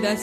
[0.00, 0.16] Vida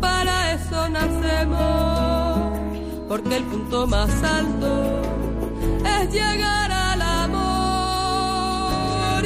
[0.00, 2.58] para eso nacemos,
[3.06, 5.02] porque el punto más alto
[5.84, 8.06] es llegar al amor.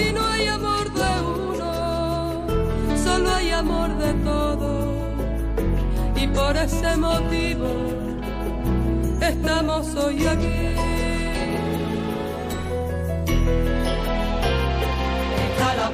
[0.00, 2.46] Y no hay amor de uno,
[3.04, 4.84] solo hay amor de todos.
[6.16, 7.68] Y por ese motivo
[9.20, 10.72] estamos hoy aquí.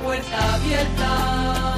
[0.05, 1.78] Puerta abierta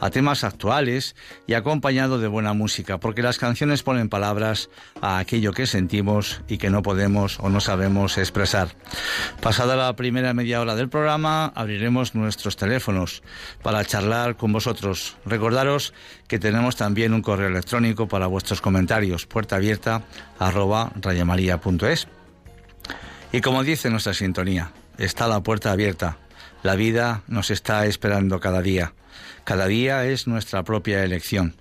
[0.00, 1.14] a temas actuales
[1.46, 4.70] y acompañado de buena música, porque las canciones ponen palabras
[5.00, 8.68] a aquello que sentimos y que no podemos o no sabemos expresar.
[9.40, 13.22] Pasada la primera media hora del programa, abriremos nuestros teléfonos
[13.62, 15.16] para charlar con vosotros.
[15.24, 15.92] Recordaros
[16.28, 20.02] que tenemos también un correo electrónico para vuestros comentarios, puerta abierta.
[23.32, 26.18] Y como dice nuestra sintonía, está la puerta abierta.
[26.62, 28.92] La vida nos está esperando cada día.
[29.50, 31.56] Cada día es nuestra propia elección.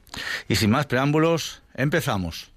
[0.48, 2.52] Y sin más preámbulos, empezamos.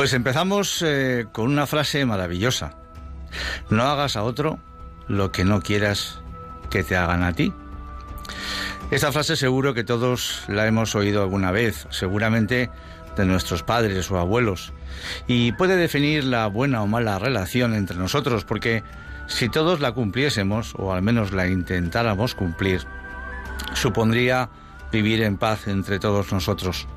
[0.00, 2.72] Pues empezamos eh, con una frase maravillosa.
[3.68, 4.58] No hagas a otro
[5.08, 6.22] lo que no quieras
[6.70, 7.52] que te hagan a ti.
[8.90, 12.70] Esta frase seguro que todos la hemos oído alguna vez, seguramente
[13.14, 14.72] de nuestros padres o abuelos,
[15.26, 18.82] y puede definir la buena o mala relación entre nosotros, porque
[19.26, 22.86] si todos la cumpliésemos, o al menos la intentáramos cumplir,
[23.74, 24.48] supondría
[24.90, 26.88] vivir en paz entre todos nosotros.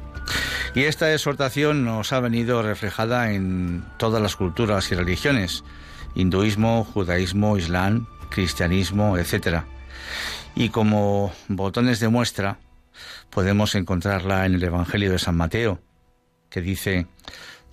[0.76, 5.64] Y esta exhortación nos ha venido reflejada en todas las culturas y religiones,
[6.16, 9.66] hinduismo, judaísmo, islam, cristianismo, etc.
[10.56, 12.58] Y como botones de muestra,
[13.30, 15.80] podemos encontrarla en el Evangelio de San Mateo,
[16.50, 17.06] que dice,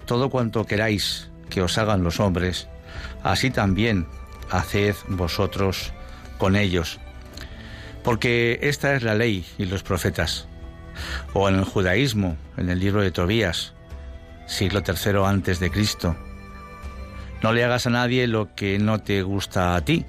[0.04, 2.68] todo cuanto queráis que os hagan los hombres,
[3.22, 4.06] así también
[4.50, 5.94] haced vosotros
[6.36, 7.00] con ellos.
[8.04, 10.49] Porque esta es la ley y los profetas.
[11.32, 13.72] O en el judaísmo, en el libro de Tobías,
[14.46, 16.16] siglo III antes de Cristo.
[17.42, 20.04] No le hagas a nadie lo que no te gusta a ti.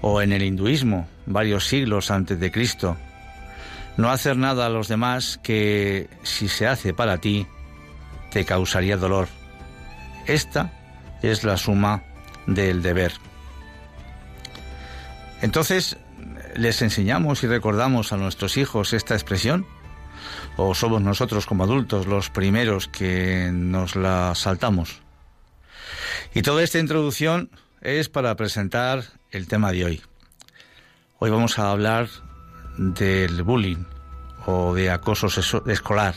[0.00, 2.96] O en el hinduismo, varios siglos antes de Cristo.
[3.96, 7.46] No hacer nada a los demás que, si se hace para ti,
[8.30, 9.28] te causaría dolor.
[10.26, 10.72] Esta
[11.22, 12.02] es la suma
[12.46, 13.12] del deber.
[15.42, 15.96] Entonces,
[16.56, 19.66] ¿les enseñamos y recordamos a nuestros hijos esta expresión?
[20.56, 25.00] ¿O somos nosotros como adultos los primeros que nos la saltamos?
[26.34, 27.50] Y toda esta introducción
[27.80, 30.02] es para presentar el tema de hoy.
[31.18, 32.08] Hoy vamos a hablar
[32.76, 33.84] del bullying
[34.46, 35.28] o de acoso
[35.66, 36.14] escolar.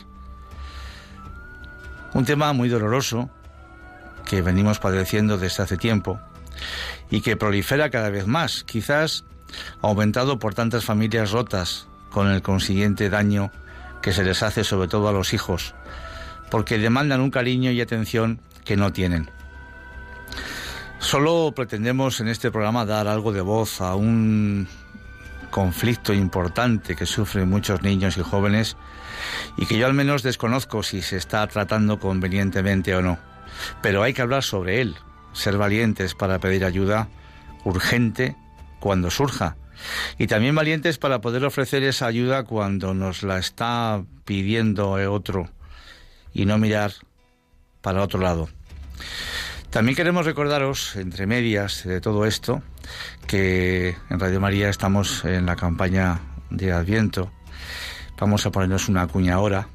[2.13, 3.29] Un tema muy doloroso
[4.25, 6.19] que venimos padeciendo desde hace tiempo
[7.09, 9.23] y que prolifera cada vez más, quizás
[9.81, 13.51] aumentado por tantas familias rotas con el consiguiente daño
[14.01, 15.75] que se les hace sobre todo a los hijos,
[16.49, 19.29] porque demandan un cariño y atención que no tienen.
[20.99, 24.67] Solo pretendemos en este programa dar algo de voz a un
[25.51, 28.75] conflicto importante que sufren muchos niños y jóvenes
[29.57, 33.17] y que yo al menos desconozco si se está tratando convenientemente o no.
[33.81, 34.95] Pero hay que hablar sobre él,
[35.33, 37.09] ser valientes para pedir ayuda
[37.63, 38.35] urgente
[38.79, 39.55] cuando surja
[40.17, 45.49] y también valientes para poder ofrecer esa ayuda cuando nos la está pidiendo otro
[46.33, 46.93] y no mirar
[47.81, 48.49] para otro lado.
[49.69, 52.63] También queremos recordaros, entre medias de todo esto,
[53.27, 57.31] que en Radio María estamos en la campaña de Adviento.
[58.19, 59.67] Vamos a ponernos una cuña ahora.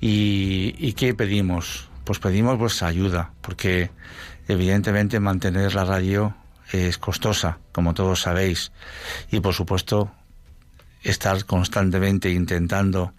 [0.00, 1.88] ¿Y, y qué pedimos?
[2.04, 3.90] Pues pedimos vuestra ayuda, porque
[4.48, 6.34] evidentemente mantener la radio
[6.74, 8.72] es costosa, como todos sabéis,
[9.30, 10.12] y por supuesto
[11.02, 13.12] estar constantemente intentando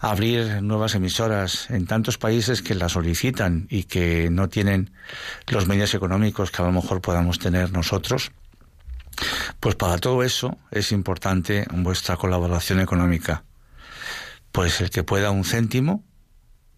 [0.00, 4.92] abrir nuevas emisoras en tantos países que las solicitan y que no tienen
[5.48, 8.30] los medios económicos que a lo mejor podamos tener nosotros.
[9.58, 13.44] Pues para todo eso es importante vuestra colaboración económica.
[14.52, 16.04] Pues el que pueda un céntimo,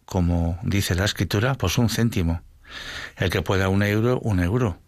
[0.07, 2.43] como dice la escritura, pues un céntimo.
[3.17, 4.79] El que pueda un euro, un euro.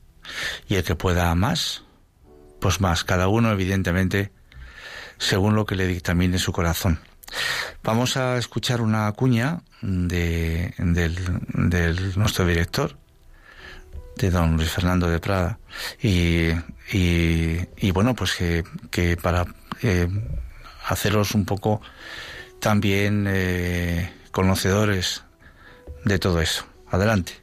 [0.69, 1.83] Y el que pueda más,
[2.61, 3.05] pues más.
[3.05, 4.33] Cada uno, evidentemente,
[5.19, 7.01] según lo que le dictamine su corazón.
[7.83, 12.97] Vamos a escuchar una cuña de, del, nuestro director,
[14.17, 15.59] de don Luis Fernando de Prada.
[16.01, 16.51] Y,
[16.93, 18.37] y, bueno, pues
[18.91, 19.47] que, para
[19.83, 20.09] eh,
[20.87, 21.81] haceros un poco
[22.61, 25.25] también eh, conocedores
[26.05, 26.65] de todo eso.
[26.91, 27.43] Adelante.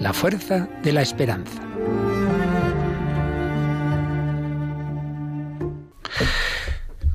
[0.00, 1.60] la fuerza de la esperanza.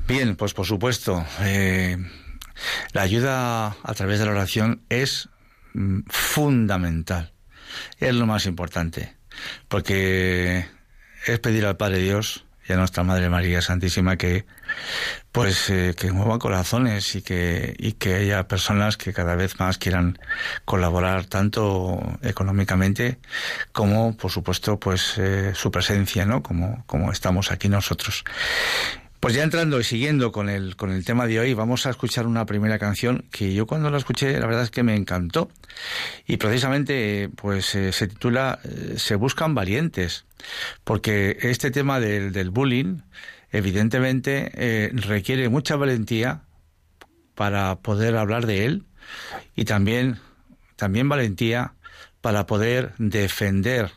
[0.06, 1.96] Bien, pues por supuesto, eh,
[2.92, 5.30] la ayuda a través de la oración es
[5.72, 7.32] mm, fundamental,
[7.98, 9.16] es lo más importante,
[9.68, 10.66] porque
[11.26, 14.46] es pedir al Padre Dios y a nuestra Madre María Santísima que
[15.32, 19.78] pues eh, que muevan corazones y que y que haya personas que cada vez más
[19.78, 20.18] quieran
[20.64, 23.18] colaborar tanto económicamente
[23.72, 28.24] como por supuesto pues eh, su presencia no como como estamos aquí nosotros
[29.24, 32.26] pues ya entrando y siguiendo con el, con el tema de hoy, vamos a escuchar
[32.26, 35.50] una primera canción que yo cuando la escuché la verdad es que me encantó.
[36.26, 40.26] Y precisamente pues eh, se titula eh, Se buscan valientes,
[40.84, 42.98] porque este tema del, del bullying
[43.50, 46.42] evidentemente eh, requiere mucha valentía
[47.34, 48.84] para poder hablar de él
[49.56, 50.18] y también,
[50.76, 51.72] también valentía
[52.20, 53.90] para poder defender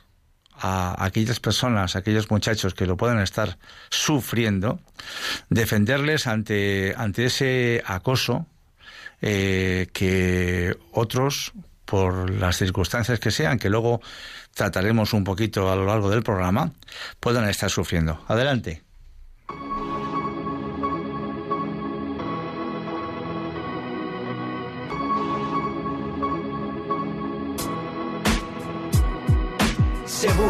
[0.59, 3.57] a aquellas personas, a aquellos muchachos que lo puedan estar
[3.89, 4.79] sufriendo,
[5.49, 8.45] defenderles ante, ante ese acoso
[9.21, 11.53] eh, que otros,
[11.85, 14.01] por las circunstancias que sean, que luego
[14.53, 16.71] trataremos un poquito a lo largo del programa,
[17.19, 18.23] puedan estar sufriendo.
[18.27, 18.86] Adelante.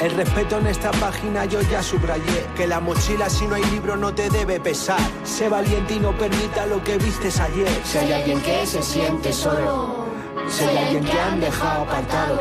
[0.00, 2.46] El respeto en esta página yo ya subrayé.
[2.56, 5.00] Que la mochila si no hay libro no te debe pesar.
[5.24, 7.68] Sé valiente y no permita lo que vistes ayer.
[7.84, 10.06] Si hay alguien que se siente solo,
[10.48, 12.40] Si hay alguien que han dejado apartado.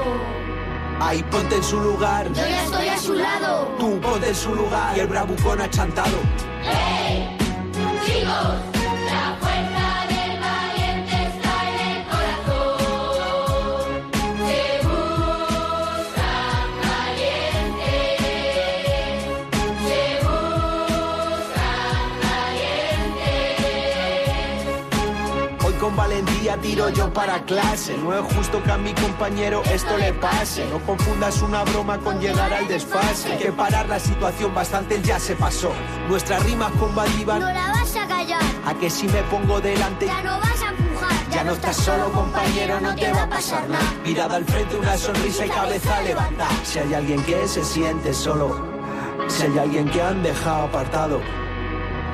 [1.00, 2.28] Ahí ponte en su lugar.
[2.28, 3.76] Yo ya estoy a su lado.
[3.80, 4.96] Tú ponte en su lugar.
[4.96, 6.18] Y el bravucón achantado.
[6.64, 7.38] ¡Hey!
[8.06, 8.77] Chicos,
[26.38, 27.98] valentía tiro yo para clase.
[27.98, 30.66] No es justo que a mi compañero esto le pase.
[30.70, 33.34] No confundas una broma con llegar al desfase.
[33.34, 35.72] Hay que parar la situación, bastante ya se pasó.
[36.08, 37.40] Nuestras rimas combativas.
[37.40, 38.42] No la vas a callar.
[38.66, 40.06] A que si me pongo delante.
[40.06, 41.30] Ya no vas a empujar.
[41.32, 43.94] Ya no estás solo, compañero, no te va a pasar nada.
[44.04, 46.50] Mirada al frente, una sonrisa y cabeza levantada.
[46.64, 48.66] Si hay alguien que se siente solo,
[49.28, 51.22] si hay alguien que han dejado apartado,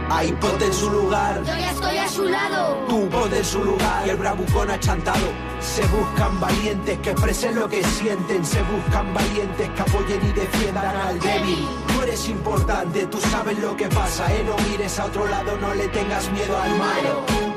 [0.09, 1.41] ahí ponte en su lugar.
[1.43, 2.85] Yo ya estoy a su lado.
[2.87, 5.27] Tú ponte en su lugar y el bravucón achantado.
[5.59, 8.45] Se buscan valientes que expresen lo que sienten.
[8.45, 11.67] Se buscan valientes que apoyen y defiendan al débil.
[11.87, 14.43] Tú eres importante, tú sabes lo que pasa, eh.
[14.45, 17.52] No mires a otro lado, no le tengas miedo al malo.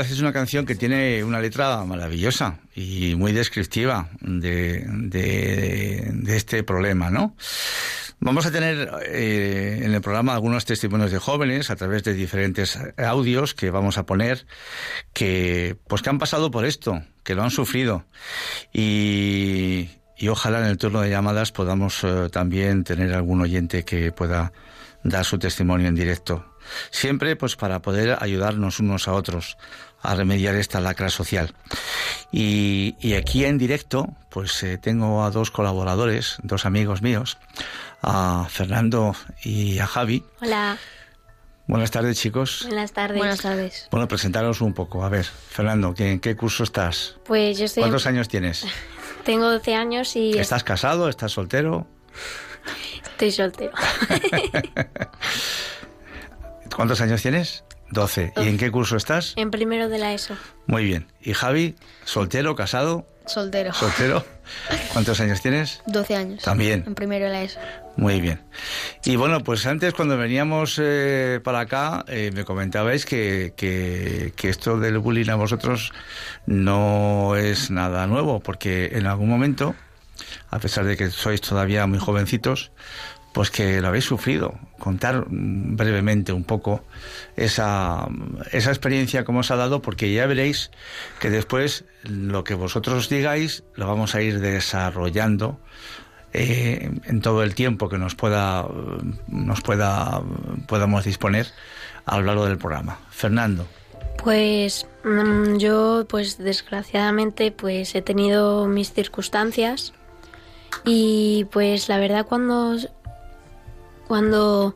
[0.00, 7.10] Es una canción que tiene una letra maravillosa y muy descriptiva de, de- este problema,
[7.10, 7.34] ¿no?
[8.20, 12.76] Vamos a tener eh, en el programa algunos testimonios de jóvenes a través de diferentes
[12.96, 14.44] audios que vamos a poner
[15.12, 18.04] que pues que han pasado por esto, que lo han sufrido
[18.72, 24.10] y, y ojalá en el turno de llamadas podamos eh, también tener algún oyente que
[24.12, 24.52] pueda
[25.04, 26.44] dar su testimonio en directo.
[26.90, 29.56] Siempre pues para poder ayudarnos unos a otros
[30.02, 31.54] a remediar esta lacra social.
[32.32, 37.38] Y, y aquí en directo pues eh, tengo a dos colaboradores, dos amigos míos,
[38.02, 40.24] a Fernando y a Javi.
[40.40, 40.76] Hola,
[41.66, 42.64] Buenas tardes chicos.
[42.66, 43.18] buenas tardes.
[43.18, 43.88] Buenas tardes.
[43.90, 45.04] Bueno, presentaros un poco.
[45.04, 47.16] A ver, Fernando, ¿qué- ¿en qué curso estás?
[47.26, 48.64] Pues yo estoy, ¿Cuántos años tienes?
[49.24, 51.10] tengo 12 años y ¿Estás casado?
[51.10, 51.86] ¿Estás soltero?
[53.10, 53.72] estoy soltero.
[56.74, 57.64] ¿Cuántos años tienes?
[57.90, 58.32] 12.
[58.36, 59.34] ¿Y en qué curso estás?
[59.36, 60.34] en primero de la ESO,
[60.66, 61.06] Muy bien.
[61.22, 61.74] ¿Y Javi?
[62.04, 62.54] ¿Soltero?
[62.54, 63.06] ¿Casado?
[63.26, 63.72] Soltero.
[63.74, 64.24] ¿Soltero?
[64.92, 65.82] ¿Cuántos años tienes?
[65.86, 66.42] 12 años.
[66.42, 66.84] También.
[66.86, 67.60] En primero de la ESO.
[67.96, 68.40] Muy bien.
[69.04, 74.48] Y bueno, pues antes cuando veníamos eh, para acá eh, me comentabais que, que, que
[74.48, 75.92] esto del bullying a vosotros
[76.46, 79.74] no es nada nuevo, porque en algún momento,
[80.48, 82.70] a pesar de que sois todavía muy jovencitos,
[83.32, 84.54] pues que lo habéis sufrido.
[84.78, 86.82] Contar brevemente un poco
[87.36, 88.08] esa,
[88.52, 90.70] esa experiencia que os ha dado, porque ya veréis
[91.20, 95.60] que después lo que vosotros digáis lo vamos a ir desarrollando
[96.32, 98.66] eh, en todo el tiempo que nos pueda
[99.28, 100.20] nos pueda
[100.66, 101.46] podamos disponer
[102.04, 102.98] a lo largo del programa.
[103.10, 103.66] Fernando,
[104.22, 109.92] Pues mm, yo, pues desgraciadamente, pues he tenido mis circunstancias
[110.84, 112.76] y pues la verdad cuando
[114.08, 114.74] cuando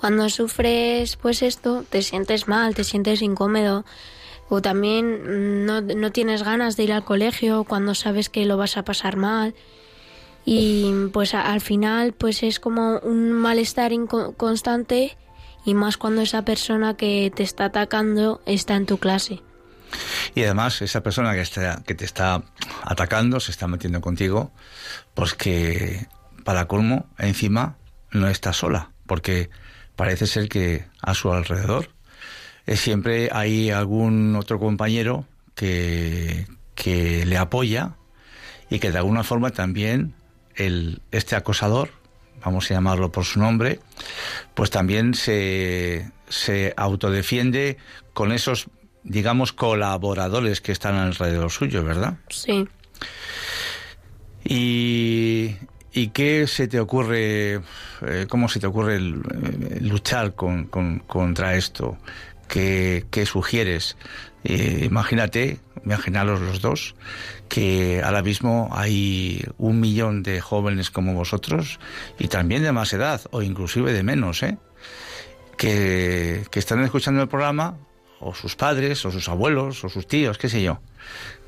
[0.00, 3.84] cuando sufres pues esto te sientes mal, te sientes incómodo
[4.48, 8.56] o también mm, no, no tienes ganas de ir al colegio cuando sabes que lo
[8.56, 9.54] vas a pasar mal
[10.44, 13.92] y pues al final pues es como un malestar
[14.36, 15.16] constante
[15.64, 19.40] y más cuando esa persona que te está atacando está en tu clase.
[20.34, 22.42] Y además, esa persona que, está, que te está
[22.82, 24.50] atacando, se está metiendo contigo,
[25.14, 26.06] pues que
[26.44, 27.76] para colmo, encima,
[28.14, 29.50] no está sola, porque
[29.96, 31.90] parece ser que a su alrededor
[32.66, 37.96] eh, siempre hay algún otro compañero que, que le apoya
[38.70, 40.14] y que de alguna forma también
[40.54, 41.90] el, este acosador,
[42.44, 43.80] vamos a llamarlo por su nombre,
[44.54, 47.76] pues también se, se autodefiende
[48.12, 48.68] con esos,
[49.02, 52.16] digamos, colaboradores que están alrededor suyo, ¿verdad?
[52.30, 52.66] Sí.
[54.44, 55.56] ¿Y,
[55.94, 57.60] y qué se te ocurre,
[58.02, 61.96] eh, cómo se te ocurre eh, luchar con, con- contra esto?
[62.48, 63.96] ¿Qué, sugieres?
[64.44, 66.94] Eh, imagínate, imaginaros los dos,
[67.48, 71.80] que ahora mismo hay un millón de jóvenes como vosotros
[72.18, 74.58] y también de más edad o inclusive de menos, ¿eh?
[75.56, 77.76] que, que están escuchando el programa,
[78.20, 80.80] o sus padres, o sus abuelos, o sus tíos, qué sé yo.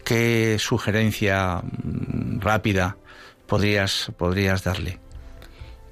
[0.04, 2.96] ¿Qué sugerencia mm, rápida
[3.46, 4.98] podrías, podrías darle?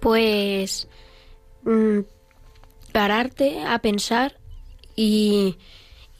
[0.00, 0.88] Pues
[1.62, 2.00] mm,
[2.92, 4.36] pararte a pensar
[4.96, 5.56] y,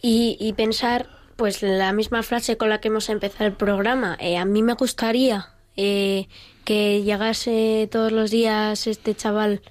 [0.03, 4.17] y, pensar pues la misma frase con la que hemos empezado el programa.
[4.21, 6.29] Eh, a mí me gustaría eh,
[6.64, 9.62] que llegase todos los días este chaval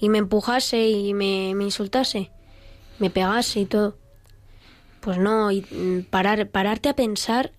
[0.00, 2.30] y me empujase y me, me insultase,
[2.98, 3.96] me pegase y todo.
[5.00, 7.52] Pues no, y mm, parar, pararte a pensar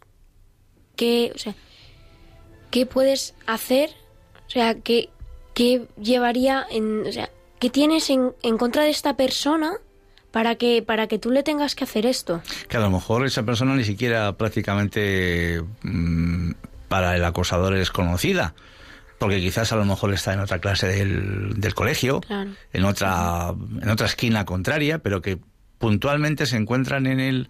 [0.96, 1.56] qué, o sea,
[2.74, 3.92] qué puedes hacer,
[4.48, 5.10] o sea, qué,
[5.54, 9.74] qué llevaría en, o sea, qué tienes en, en contra de esta persona
[10.32, 12.42] para que para que tú le tengas que hacer esto.
[12.68, 16.54] Que a lo mejor esa persona ni siquiera prácticamente mm,
[16.88, 18.56] para el acosador es conocida,
[19.20, 22.50] porque quizás a lo mejor está en otra clase del, del colegio, Claro.
[22.74, 25.38] en otra en otra esquina contraria, pero que
[25.78, 27.50] puntualmente se encuentran en el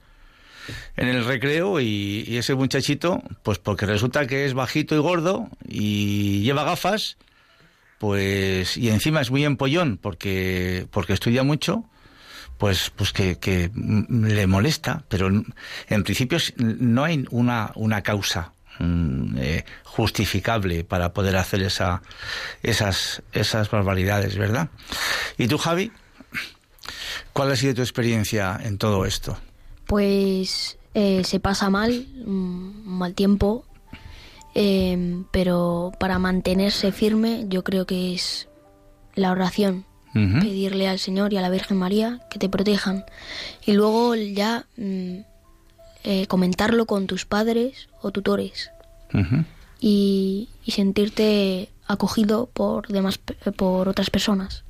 [0.95, 6.41] en el recreo y, ese muchachito, pues porque resulta que es bajito y gordo y
[6.41, 7.17] lleva gafas,
[7.99, 11.85] pues y encima es muy empollón porque porque estudia mucho,
[12.57, 19.37] pues pues que, que le molesta, pero en principio no hay una una causa mm,
[19.37, 22.01] eh, justificable para poder hacer esa
[22.61, 24.69] esas esas barbaridades, ¿verdad?
[25.37, 25.91] ¿Y tú, Javi?
[27.31, 29.37] ¿Cuál ha sido tu experiencia en todo esto?
[29.85, 33.65] Pues eh, se pasa mal, un mal tiempo,
[34.55, 38.47] eh, pero para mantenerse firme yo creo que es
[39.15, 43.03] la oración, pedirle al Señor y a la Virgen María que te protejan.
[43.65, 45.17] Y luego ya mm,
[46.03, 48.69] eh, comentarlo con tus padres o tutores.
[49.79, 53.19] Y, y sentirte acogido por demás
[53.55, 54.63] por otras personas.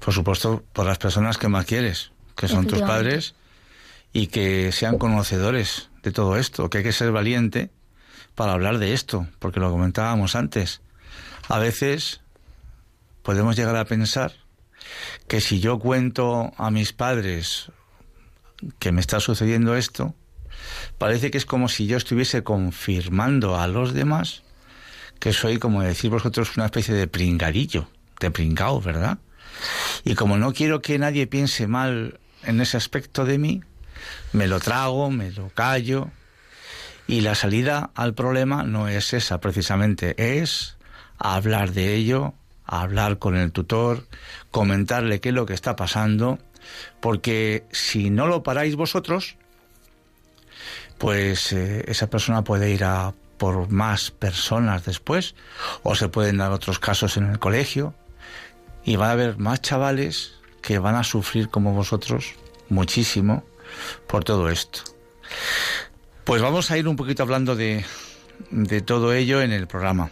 [0.00, 3.34] Por supuesto, por las personas que más quieres, que son tus padres,
[4.14, 7.70] y que sean conocedores de todo esto, que hay que ser valiente
[8.36, 10.80] para hablar de esto, porque lo comentábamos antes.
[11.48, 12.20] A veces
[13.22, 14.32] podemos llegar a pensar
[15.26, 17.72] que si yo cuento a mis padres
[18.78, 20.14] que me está sucediendo esto,
[20.96, 24.44] parece que es como si yo estuviese confirmando a los demás
[25.18, 27.88] que soy, como decir vosotros, una especie de pringadillo,
[28.20, 29.18] de pringao, ¿verdad?
[30.04, 33.62] Y como no quiero que nadie piense mal en ese aspecto de mí,
[34.32, 36.10] me lo trago, me lo callo.
[37.06, 40.76] Y la salida al problema no es esa precisamente, es
[41.18, 44.06] hablar de ello, hablar con el tutor,
[44.50, 46.38] comentarle qué es lo que está pasando,
[47.00, 49.36] porque si no lo paráis vosotros,
[50.98, 55.34] pues eh, esa persona puede ir a por más personas después,
[55.82, 57.94] o se pueden dar otros casos en el colegio,
[58.84, 62.34] y va a haber más chavales que van a sufrir como vosotros
[62.68, 63.44] muchísimo
[64.06, 64.80] por todo esto.
[66.24, 67.84] Pues vamos a ir un poquito hablando de,
[68.50, 70.10] de todo ello en el programa.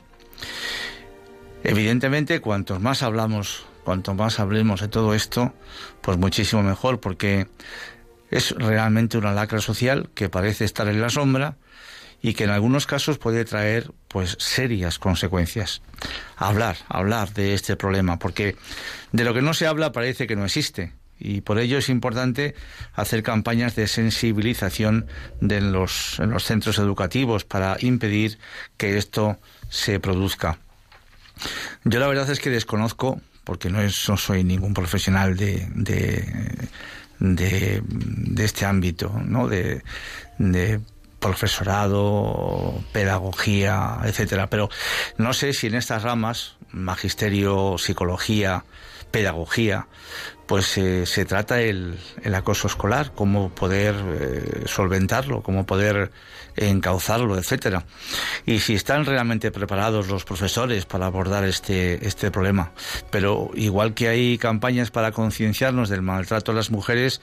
[1.65, 5.55] Evidentemente, cuantos más hablamos, cuanto más hablemos de todo esto,
[6.01, 7.47] pues muchísimo mejor, porque
[8.31, 11.57] es realmente una lacra social que parece estar en la sombra
[12.23, 15.83] y que en algunos casos puede traer pues serias consecuencias.
[16.37, 18.57] Hablar, hablar de este problema, porque
[19.11, 20.93] de lo que no se habla parece que no existe.
[21.25, 22.57] Y por ello es importante
[22.95, 25.07] hacer campañas de sensibilización
[25.41, 28.39] de los, en los centros educativos para impedir
[28.77, 30.59] que esto se produzca.
[31.85, 35.69] Yo la verdad es que desconozco, porque no, es, no soy ningún profesional de,
[37.21, 37.83] de,
[38.39, 39.47] este ámbito, ¿no?
[39.47, 39.83] De,
[40.39, 40.81] de
[41.21, 44.49] profesorado, pedagogía, etcétera.
[44.51, 44.69] Pero
[45.19, 48.65] no sé si en estas ramas, magisterio, psicología,
[49.13, 49.87] pedagogía,
[50.53, 56.11] pues eh, se trata el, el, acoso escolar, cómo poder eh, solventarlo, cómo poder
[56.57, 57.87] encauzarlo, etcétera.
[58.45, 62.73] Y si están realmente preparados los profesores para abordar este, este problema.
[63.11, 67.23] Pero igual que hay campañas para concienciarnos del maltrato a las mujeres,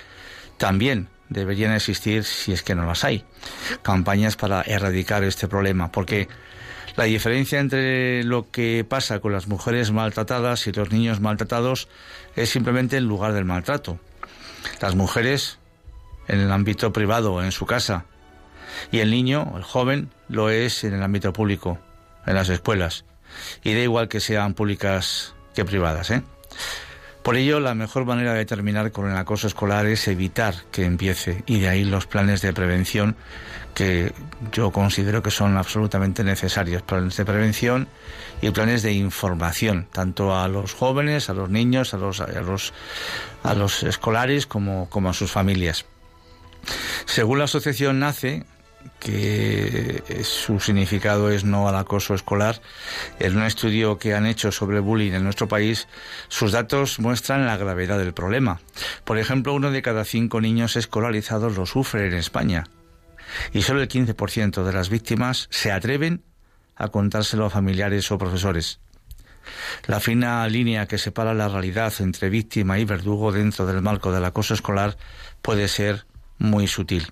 [0.58, 3.26] también deberían existir, si es que no las hay,
[3.84, 6.28] campañas para erradicar este problema, porque
[6.96, 11.88] la diferencia entre lo que pasa con las mujeres maltratadas y los niños maltratados
[12.36, 14.00] es simplemente el lugar del maltrato.
[14.82, 15.60] Las mujeres
[16.28, 18.06] en el ámbito privado, en su casa,
[18.92, 21.80] y el niño, el joven, lo es en el ámbito público,
[22.26, 23.06] en las escuelas.
[23.64, 26.24] Y da igual que sean públicas que privadas, ¿eh?
[27.24, 31.44] Por ello, la mejor manera de terminar con el acoso escolar es evitar que empiece,
[31.46, 33.16] y de ahí los planes de prevención
[33.74, 34.14] que
[34.52, 37.88] yo considero que son absolutamente necesarios, planes de prevención
[38.42, 42.74] y planes de información, tanto a los jóvenes, a los niños, a los, a los,
[43.44, 45.86] a los escolares como, como a sus familias.
[47.06, 48.46] Según la asociación NACE,
[49.00, 52.62] que su significado es no al acoso escolar.
[53.20, 55.88] En un estudio que han hecho sobre bullying en nuestro país,
[56.28, 58.60] sus datos muestran la gravedad del problema.
[59.04, 62.66] Por ejemplo, uno de cada cinco niños escolarizados lo sufre en España.
[63.54, 66.24] Y solo el 15% de las víctimas se atreven
[66.76, 68.80] a contárselo a familiares o profesores.
[69.88, 74.26] La fina línea que separa la realidad entre víctima y verdugo dentro del marco del
[74.26, 74.98] acoso escolar
[75.42, 76.06] puede ser
[76.38, 77.08] muy sutil.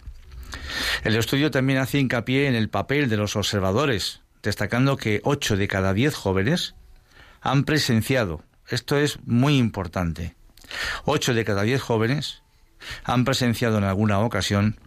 [1.04, 5.68] El estudio también hace hincapié en el papel de los observadores, destacando que 8 de
[5.68, 6.76] cada 10 jóvenes
[7.42, 10.36] han presenciado, esto es muy importante,
[11.06, 12.44] 8 de cada 10 jóvenes
[13.04, 14.80] han presenciado en alguna ocasión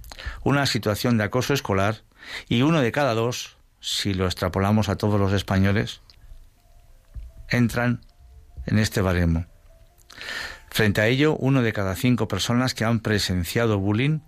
[0.42, 2.02] una situación de acoso escolar
[2.48, 6.02] y uno de cada dos, si lo extrapolamos a todos los españoles,
[7.48, 8.04] entran
[8.66, 9.46] en este baremo.
[10.70, 14.20] Frente a ello, uno de cada cinco personas que han presenciado bullying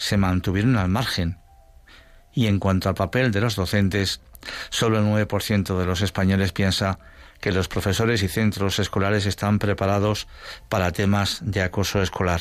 [0.00, 1.38] se mantuvieron al margen.
[2.32, 4.22] Y en cuanto al papel de los docentes,
[4.70, 6.98] solo el 9% de los españoles piensa
[7.38, 10.26] que los profesores y centros escolares están preparados
[10.70, 12.40] para temas de acoso escolar.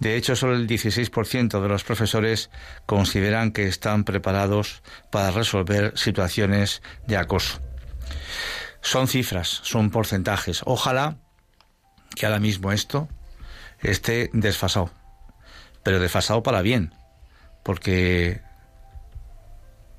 [0.00, 2.50] De hecho, solo el 16% de los profesores
[2.86, 7.60] consideran que están preparados para resolver situaciones de acoso.
[8.80, 10.62] Son cifras, son porcentajes.
[10.64, 11.18] Ojalá
[12.16, 13.08] que ahora mismo esto
[13.82, 14.90] esté desfasado
[15.84, 16.92] pero desfasado para bien,
[17.62, 18.40] porque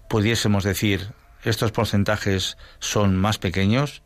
[0.10, 4.02] pudiésemos decir estos porcentajes son más pequeños,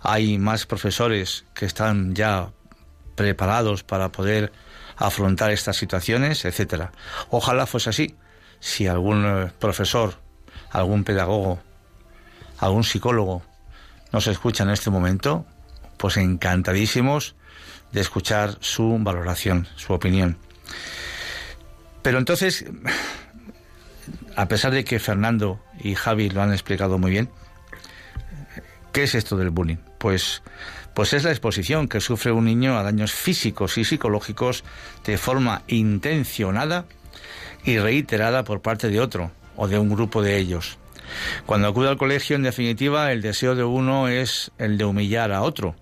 [0.00, 2.50] hay más profesores que están ya
[3.16, 4.52] preparados para poder
[4.96, 6.92] afrontar estas situaciones, etcétera.
[7.30, 8.16] Ojalá fuese así.
[8.60, 10.14] Si algún eh, profesor,
[10.70, 11.60] algún pedagogo,
[12.58, 13.42] algún psicólogo
[14.12, 15.44] nos escucha en este momento,
[15.96, 17.34] pues encantadísimos
[17.92, 20.38] de escuchar su valoración, su opinión.
[22.06, 22.64] Pero entonces,
[24.36, 27.28] a pesar de que Fernando y Javi lo han explicado muy bien,
[28.92, 29.78] ¿qué es esto del bullying?
[29.98, 30.40] Pues,
[30.94, 34.62] pues es la exposición que sufre un niño a daños físicos y psicológicos
[35.04, 36.84] de forma intencionada
[37.64, 40.78] y reiterada por parte de otro o de un grupo de ellos.
[41.44, 45.42] Cuando acude al colegio, en definitiva, el deseo de uno es el de humillar a
[45.42, 45.74] otro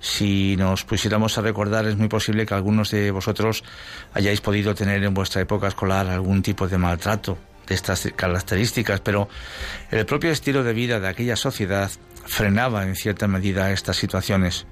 [0.00, 3.64] si nos pusiéramos a recordar, es muy posible que algunos de vosotros
[4.12, 9.28] hayáis podido tener en vuestra época escolar algún tipo de maltrato de estas características, pero
[9.90, 11.90] el propio estilo de vida de aquella sociedad
[12.24, 14.66] frenaba en cierta medida estas situaciones.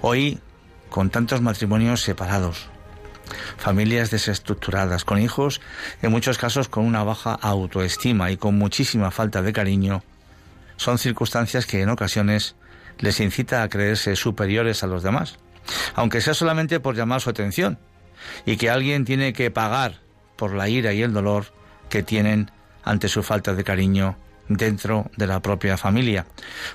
[0.00, 0.40] Hoy,
[0.88, 2.68] con tantos matrimonios separados,
[3.56, 5.60] familias desestructuradas, con hijos
[6.02, 10.02] en muchos casos con una baja autoestima y con muchísima falta de cariño,
[10.76, 12.56] son circunstancias que en ocasiones
[12.98, 15.38] les incita a creerse superiores a los demás,
[15.94, 17.78] aunque sea solamente por llamar su atención,
[18.44, 20.00] y que alguien tiene que pagar
[20.36, 21.46] por la ira y el dolor
[21.88, 22.50] que tienen
[22.84, 24.16] ante su falta de cariño
[24.48, 26.26] dentro de la propia familia,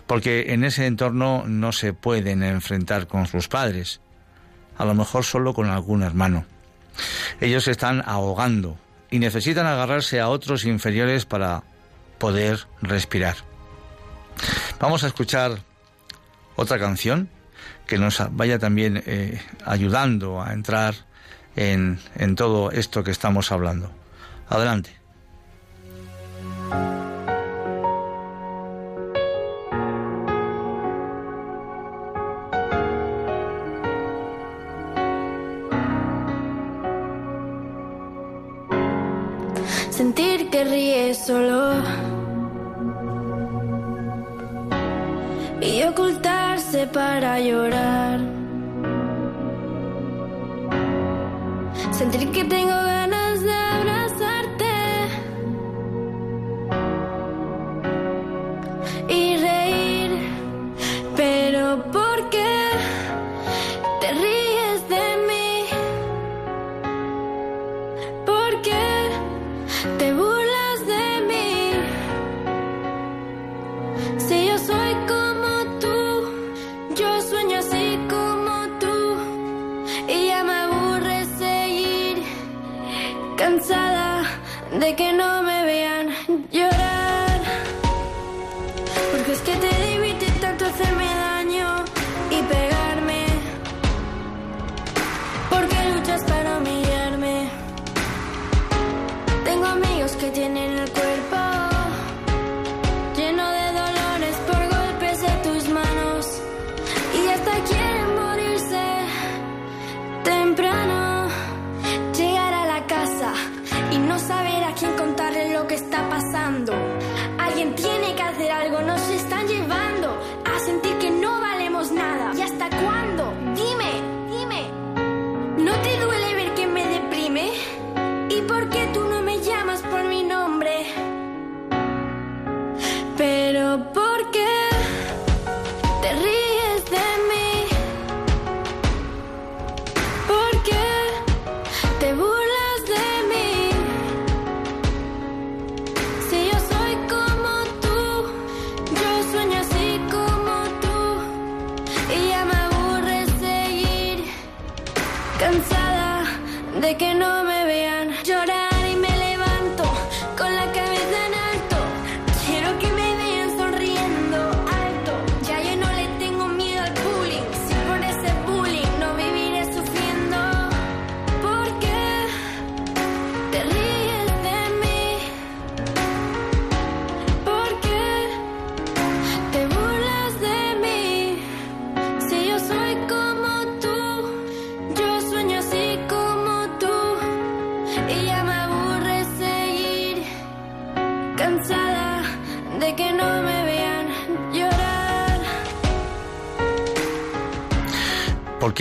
[0.05, 3.99] porque en ese entorno no se pueden enfrentar con sus padres,
[4.77, 6.45] a lo mejor solo con algún hermano.
[7.41, 8.77] Ellos se están ahogando
[9.09, 11.63] y necesitan agarrarse a otros inferiores para
[12.19, 13.35] poder respirar.
[14.79, 15.59] Vamos a escuchar
[16.55, 17.29] otra canción
[17.87, 20.95] que nos vaya también eh, ayudando a entrar
[21.55, 23.91] en, en todo esto que estamos hablando.
[24.49, 25.03] Adelante.
[40.03, 41.81] sentir que ríes solo
[45.63, 48.19] y ocultarse para llorar.
[51.91, 53.22] Sentir que tengo ganas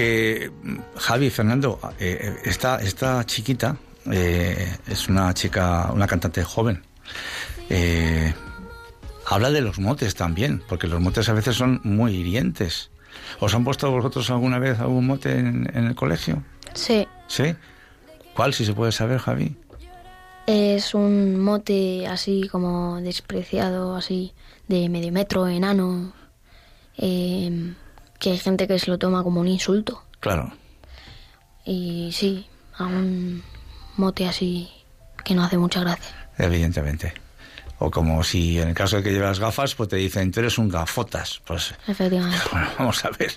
[0.02, 0.50] Porque,
[0.96, 3.76] Javi, Fernando, eh, eh, esta, esta chiquita
[4.10, 6.82] eh, es una chica, una cantante joven.
[7.70, 8.34] Eh,
[9.26, 12.90] habla de los motes también, porque los motes a veces son muy hirientes.
[13.38, 16.42] ¿Os han puesto vosotros alguna vez algún mote en, en el colegio?
[16.74, 17.54] Sí, ¿Sí?
[18.34, 19.54] ¿Cuál, si se puede saber, Javi?
[20.48, 24.32] es un mote así como despreciado, así
[24.66, 26.12] de medio metro, enano,
[26.98, 27.72] eh,
[28.22, 30.04] que hay gente que se lo toma como un insulto.
[30.20, 30.52] Claro.
[31.64, 32.46] Y sí,
[32.78, 33.42] a un
[33.96, 34.70] mote así
[35.24, 36.30] que no hace mucha gracia.
[36.38, 37.14] Evidentemente.
[37.78, 40.56] O como si en el caso de que llevas gafas, pues te dicen, tú eres
[40.56, 41.40] un gafotas.
[41.44, 42.38] Pues Efectivamente.
[42.52, 43.32] bueno, vamos a ver.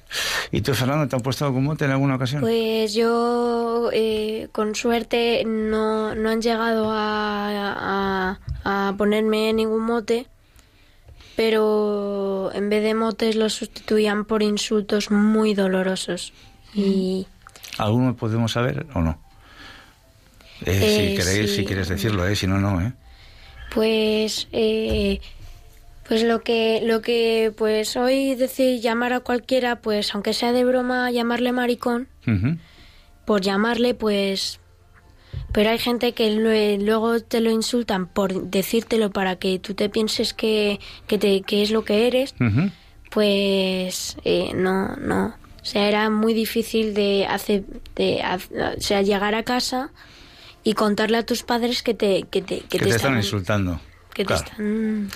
[0.52, 2.41] ¿Y tú, Fernando, te han puesto algún mote en alguna ocasión?
[2.41, 10.28] Pues yo, eh, con suerte, no, no han llegado a, a- a ponerme ningún mote,
[11.36, 16.34] pero en vez de motes los sustituían por insultos muy dolorosos.
[16.74, 17.28] Y
[17.78, 19.19] ¿Alguno podemos saber o no?
[20.65, 21.56] Eh, Eh, si queréis, sí.
[21.58, 22.93] si quieres decirlo, eh, si no, no, ¿eh?
[23.74, 25.19] pues, eh,
[26.08, 30.63] pues lo que, lo que, pues hoy decir llamar a cualquiera, pues aunque sea de
[30.63, 32.08] broma, llamarle maricón,
[33.26, 34.60] por llamarle, pues...
[35.56, 39.88] Pero hay gente que lue- luego te lo insultan por decírtelo para que tú te
[39.89, 42.36] pienses que, que, te, que es lo que eres,
[43.10, 45.28] pues eh, no, no.
[45.62, 47.63] O sea, era muy difícil de hacer,
[47.96, 48.22] de,
[48.78, 49.91] o sea, llegar a casa
[50.63, 53.80] y contarle a tus padres que te, que te, Que, te, están insultando.
[54.13, 55.10] que te están-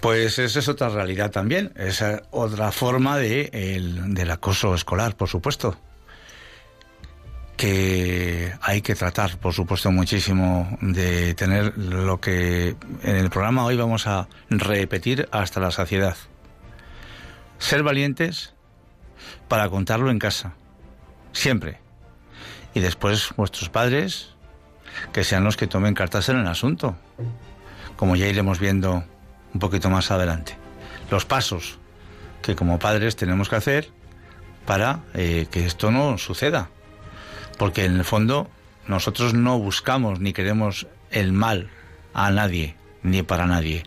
[0.00, 1.72] Pues esa es otra realidad también.
[1.76, 5.76] Es eh, otra forma de, el- del acoso escolar, por supuesto.
[7.56, 13.76] Que hay que tratar, por supuesto, muchísimo de tener lo que en el programa hoy
[13.76, 16.16] vamos a repetir hasta la saciedad.
[17.58, 18.54] Ser valientes
[19.48, 20.54] para contarlo en casa.
[21.32, 21.80] Siempre.
[22.74, 24.36] Y después vuestros padres,
[25.12, 26.96] que sean los que tomen cartas en el asunto.
[27.96, 29.04] Como ya iremos viendo
[29.54, 30.58] un poquito más adelante.
[31.10, 31.78] Los pasos
[32.42, 33.90] que como padres tenemos que hacer
[34.66, 36.70] para eh, que esto no suceda.
[37.56, 38.48] Porque en el fondo
[38.86, 41.70] nosotros no buscamos ni queremos el mal
[42.14, 43.84] a nadie, ni para nadie,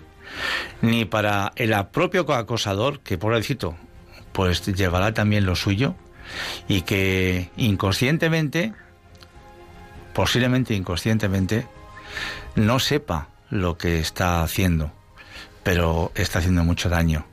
[0.82, 3.76] ni para el propio acosador, que pobrecito,
[4.32, 5.96] pues llevará también lo suyo,
[6.68, 8.74] y que inconscientemente,
[10.14, 11.68] posiblemente inconscientemente,
[12.56, 14.92] no sepa lo que está haciendo,
[15.64, 17.26] pero está haciendo mucho daño.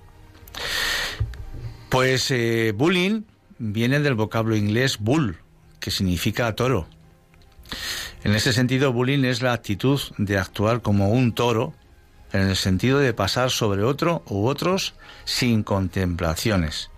[1.88, 3.22] Pues eh, bullying
[3.58, 5.38] viene del vocablo inglés bull,
[5.86, 6.88] que significa toro.
[8.24, 11.74] En ese sentido, bullying es la actitud de actuar como un toro,
[12.32, 16.90] en el sentido de pasar sobre otro u otros sin contemplaciones.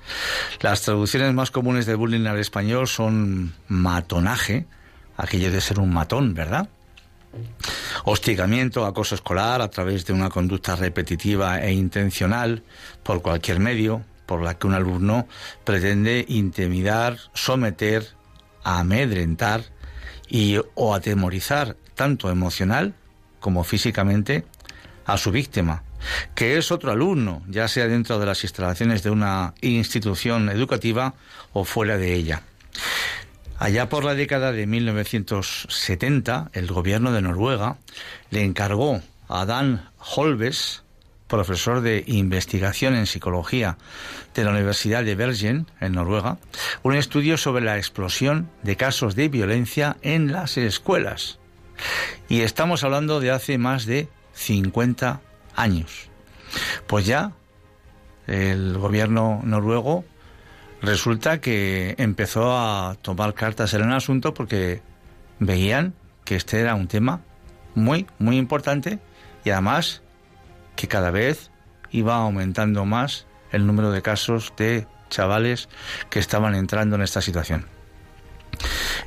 [0.63, 4.67] Las traducciones más comunes de bullying al español son matonaje,
[5.19, 6.71] aquello de ser un matón, ¿verdad?
[8.05, 12.63] Hostigamiento, acoso escolar a través de una conducta repetitiva e intencional
[13.03, 15.29] por cualquier medio por la que un alumno
[15.65, 18.17] pretende intimidar, someter,
[18.63, 19.65] amedrentar
[20.29, 22.95] y o atemorizar tanto emocional
[23.41, 24.45] como físicamente
[25.07, 25.83] a su víctima,
[26.35, 31.15] que es otro alumno, ya sea dentro de las instalaciones de una institución educativa
[31.53, 32.43] o fuera de ella.
[33.59, 37.79] Allá por la década de 1970, el gobierno de Noruega
[38.31, 40.85] le encargó a Dan Holves,
[41.29, 43.77] profesor de investigación en psicología
[44.35, 46.39] de la Universidad de Bergen, en Noruega,
[46.83, 51.39] un estudio sobre la explosión de casos de violencia en las escuelas.
[52.29, 55.21] Y estamos hablando de hace más de 50
[55.55, 56.09] años.
[56.87, 57.33] Pues ya
[58.27, 60.05] el gobierno noruego
[60.81, 64.83] resulta que empezó a tomar cartas en el asunto porque
[65.39, 67.21] veían que este era un tema
[67.75, 68.99] muy, muy importante
[69.45, 70.03] y además
[70.79, 71.51] que cada vez
[71.91, 75.69] iba aumentando más el número de casos de chavales
[76.09, 77.67] que estaban entrando en esta situación.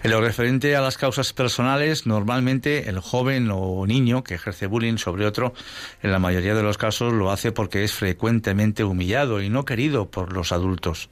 [0.04, 4.98] En lo referente a las causas personales, normalmente el joven o niño que ejerce bullying
[4.98, 5.54] sobre otro,
[6.02, 10.10] en la mayoría de los casos lo hace porque es frecuentemente humillado y no querido
[10.10, 11.10] por los adultos.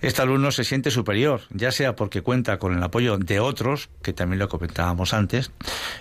[0.00, 4.12] Este alumno se siente superior, ya sea porque cuenta con el apoyo de otros, que
[4.12, 5.50] también lo comentábamos antes,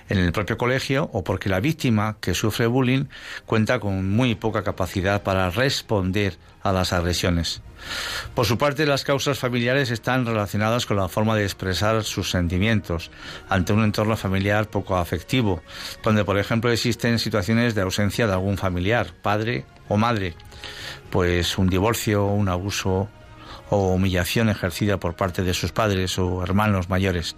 [0.07, 3.05] en el propio colegio, o porque la víctima que sufre bullying
[3.45, 7.61] cuenta con muy poca capacidad para responder a las agresiones.
[8.35, 13.11] Por su parte, las causas familiares están relacionadas con la forma de expresar sus sentimientos
[13.47, 15.61] ante un entorno familiar poco afectivo,
[16.03, 20.35] donde, por ejemplo, existen situaciones de ausencia de algún familiar, padre o madre,
[21.09, 23.09] pues un divorcio, un abuso
[23.69, 27.35] o humillación ejercida por parte de sus padres o hermanos mayores.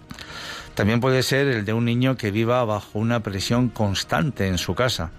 [0.74, 4.74] También puede ser el de un niño que viva bajo una presión constante en su
[4.74, 5.10] casa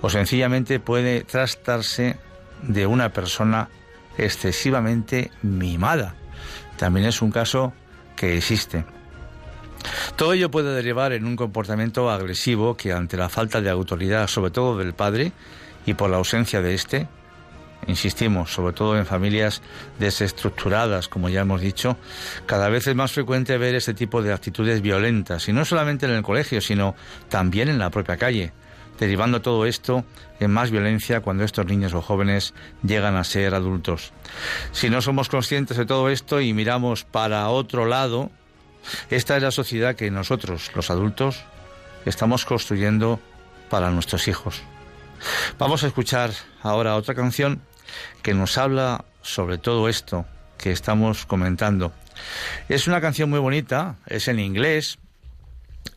[0.00, 2.16] o sencillamente puede tratarse
[2.62, 3.68] de una persona
[4.16, 6.14] excesivamente mimada.
[6.76, 7.72] También es un caso
[8.16, 8.84] que existe.
[10.16, 14.50] Todo ello puede derivar en un comportamiento agresivo que ante la falta de autoridad, sobre
[14.50, 15.32] todo del padre,
[15.86, 17.08] y por la ausencia de éste,
[17.88, 19.60] insistimos, sobre todo en familias
[19.98, 21.96] desestructuradas, como ya hemos dicho,
[22.46, 26.12] cada vez es más frecuente ver este tipo de actitudes violentas, y no solamente en
[26.12, 26.94] el colegio, sino
[27.28, 28.52] también en la propia calle
[28.98, 30.04] derivando todo esto
[30.40, 34.12] en más violencia cuando estos niños o jóvenes llegan a ser adultos.
[34.72, 38.30] Si no somos conscientes de todo esto y miramos para otro lado,
[39.10, 41.42] esta es la sociedad que nosotros, los adultos,
[42.04, 43.20] estamos construyendo
[43.70, 44.62] para nuestros hijos.
[45.58, 46.30] Vamos a escuchar
[46.62, 47.62] ahora otra canción
[48.22, 50.26] que nos habla sobre todo esto
[50.58, 51.92] que estamos comentando.
[52.68, 54.98] Es una canción muy bonita, es en inglés,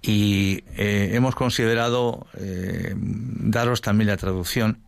[0.02, 4.84] y eh, hemos considerado eh, daros también la traducción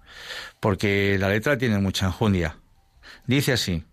[0.60, 2.58] porque la letra tiene mucha enjundia.
[3.26, 3.84] Dice así,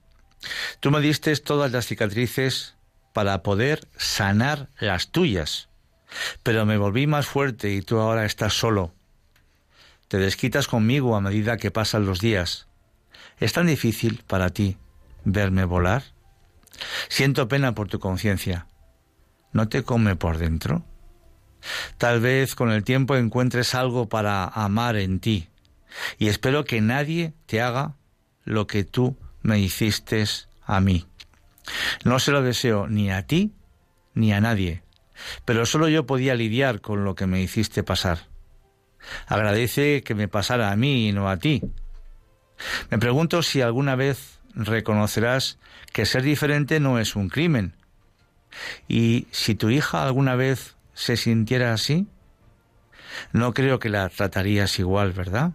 [0.81, 2.75] tú me diste todas las cicatrices
[3.13, 5.69] para poder sanar las tuyas,
[6.43, 8.93] pero me volví más fuerte y tú ahora estás solo.
[10.09, 12.69] Te desquitas conmigo a medida que pasan los días.
[13.41, 14.77] ¿Es tan difícil para ti
[15.25, 16.05] verme volar?
[17.09, 18.67] Siento pena por tu conciencia.
[19.53, 20.85] ¿No te come por dentro?
[21.99, 25.49] Tal vez con el tiempo encuentres algo para amar en ti.
[26.19, 27.97] Y espero que nadie te haga
[28.45, 30.25] lo que tú me hiciste
[30.65, 31.07] a mí.
[32.05, 33.55] No se lo deseo ni a ti
[34.15, 34.83] ni a nadie,
[35.45, 38.29] pero solo yo podía lidiar con lo que me hiciste pasar.
[39.27, 41.63] Agradece que me pasara a mí y no a ti.
[42.91, 45.59] Me pregunto si alguna vez reconocerás
[45.93, 47.75] que ser diferente no es un crimen.
[48.89, 52.07] Y si tu hija alguna vez se sintiera así,
[53.33, 55.53] no creo que la tratarías igual, ¿verdad?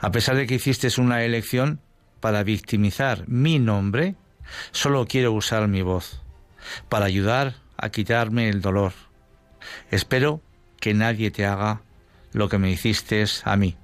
[0.00, 1.80] A pesar de que hiciste una elección
[2.20, 4.14] para victimizar mi nombre,
[4.72, 6.20] solo quiero usar mi voz
[6.88, 8.92] para ayudar a quitarme el dolor.
[9.90, 10.40] Espero
[10.80, 11.82] que nadie te haga
[12.32, 13.76] lo que me hiciste a mí.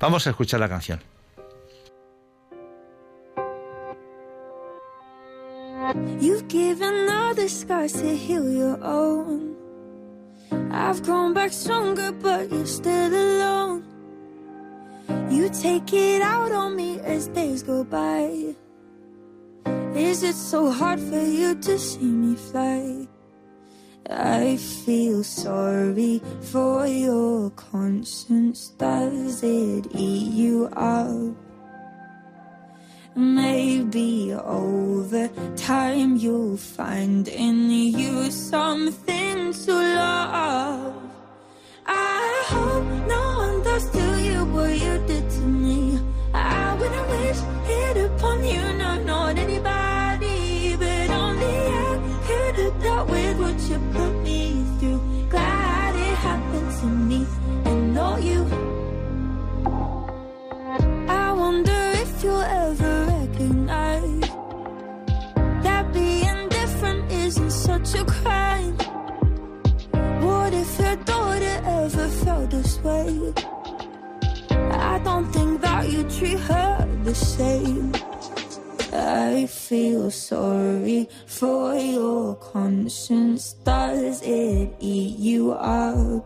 [0.00, 1.00] Vamos a escuchar la canción.
[10.70, 13.84] I've grown back stronger, but you're still alone.
[15.30, 18.54] You take it out on me as days go by.
[19.94, 23.08] Is it so hard for you to see me fly?
[24.08, 28.68] I feel sorry for your conscience.
[28.78, 31.47] Does it eat you up?
[33.18, 40.94] Maybe over time you'll find in you something to love.
[41.84, 45.98] I hope no one does to you what you did to me.
[46.32, 48.77] I wouldn't wish it upon you,
[67.68, 68.76] such a crime.
[70.24, 73.34] What if your daughter ever felt this way?
[74.92, 77.92] I don't think that you treat her the same.
[78.92, 83.52] I feel sorry for your conscience.
[83.64, 86.24] Does it eat you up?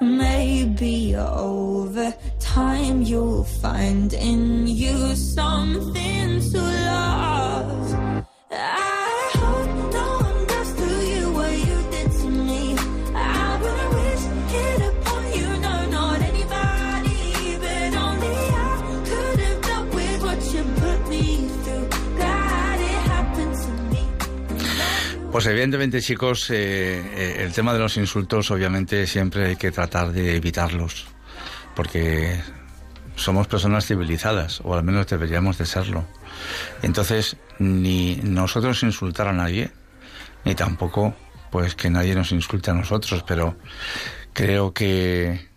[0.00, 7.85] Maybe over time you'll find in you something to love.
[25.36, 30.10] Pues evidentemente, chicos, eh, eh, el tema de los insultos, obviamente, siempre hay que tratar
[30.10, 31.08] de evitarlos,
[31.74, 32.40] porque
[33.16, 36.06] somos personas civilizadas, o al menos deberíamos de serlo.
[36.80, 39.72] Entonces, ni nosotros insultar a nadie,
[40.46, 41.14] ni tampoco,
[41.50, 43.58] pues, que nadie nos insulte a nosotros, pero
[44.32, 45.50] creo que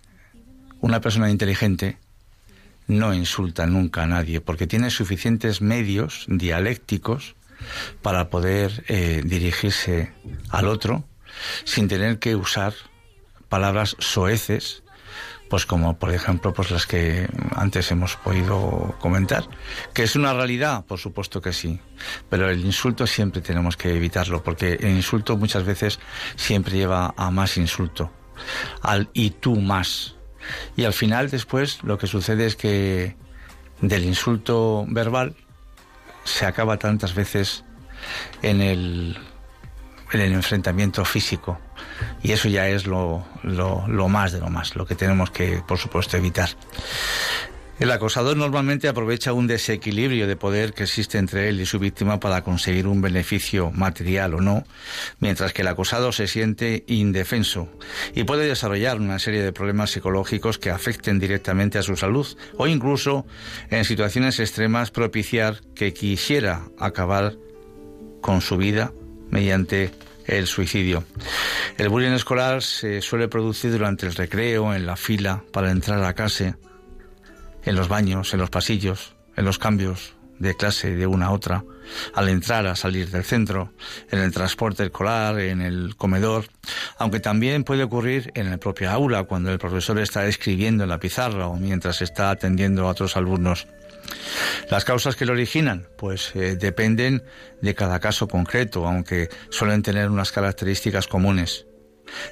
[0.82, 1.98] una persona inteligente
[2.88, 7.38] no insulta nunca a nadie, porque tiene suficientes medios dialécticos
[8.02, 10.14] para poder eh, dirigirse
[10.50, 11.04] al otro
[11.64, 12.74] sin tener que usar
[13.50, 14.84] palabras soeces,
[15.50, 19.48] pues como por ejemplo pues las que antes hemos podido comentar.
[19.94, 20.86] ¿Que es una realidad?
[20.86, 21.80] Por supuesto que sí.
[22.30, 26.00] Pero el insulto siempre tenemos que evitarlo, porque el insulto muchas veces
[26.36, 28.12] siempre lleva a más insulto.
[28.82, 30.16] Al y tú más.
[30.78, 33.18] Y al final después lo que sucede es que
[33.82, 35.36] del insulto verbal
[36.30, 37.64] se acaba tantas veces
[38.42, 39.18] en el,
[40.12, 41.60] en el enfrentamiento físico.
[42.22, 45.62] Y eso ya es lo, lo, lo más de lo más, lo que tenemos que,
[45.68, 46.50] por supuesto, evitar.
[47.80, 52.20] El acosador normalmente aprovecha un desequilibrio de poder que existe entre él y su víctima
[52.20, 54.66] para conseguir un beneficio material o no,
[55.20, 57.70] mientras que el acosado se siente indefenso
[58.14, 62.28] y puede desarrollar una serie de problemas psicológicos que afecten directamente a su salud
[62.58, 63.26] o incluso
[63.70, 67.38] en situaciones extremas propiciar que quisiera acabar
[68.20, 68.92] con su vida
[69.30, 69.92] mediante
[70.28, 71.06] el suicidio.
[71.78, 76.14] El bullying escolar se suele producir durante el recreo, en la fila para entrar a
[76.14, 76.56] clase,
[77.64, 81.64] en los baños, en los pasillos, en los cambios de clase de una a otra,
[82.14, 83.74] al entrar, a salir del centro,
[84.10, 86.46] en el transporte escolar, en el comedor,
[86.98, 91.00] aunque también puede ocurrir en el propio aula, cuando el profesor está escribiendo en la
[91.00, 93.68] pizarra o mientras está atendiendo a otros alumnos.
[94.72, 97.24] Las causas que lo originan, pues eh, dependen
[97.62, 101.66] de cada caso concreto, aunque suelen tener unas características comunes.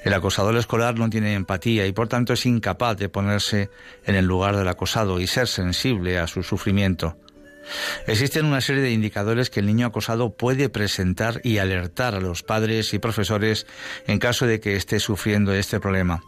[0.04, 3.70] El acosador escolar no tiene empatía y por tanto es incapaz de ponerse
[4.06, 7.18] en el lugar del acosado y ser sensible a su sufrimiento.
[8.06, 12.44] Existen una serie de indicadores que el niño acosado puede presentar y alertar a los
[12.44, 13.68] padres y profesores
[14.08, 16.24] en caso de que esté sufriendo este problema.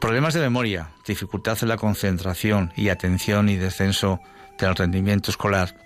[0.00, 4.20] Problemas de memoria, dificultad en la concentración y atención y descenso
[4.58, 5.76] del rendimiento escolar,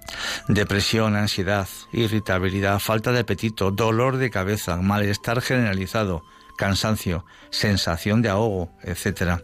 [0.48, 6.24] depresión, ansiedad, irritabilidad, falta de apetito, dolor de cabeza, malestar generalizado,
[6.56, 9.40] cansancio, sensación de ahogo, etc.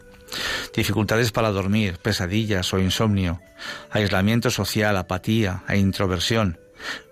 [0.75, 3.39] Dificultades para dormir, pesadillas o insomnio,
[3.91, 6.59] aislamiento social, apatía e introversión,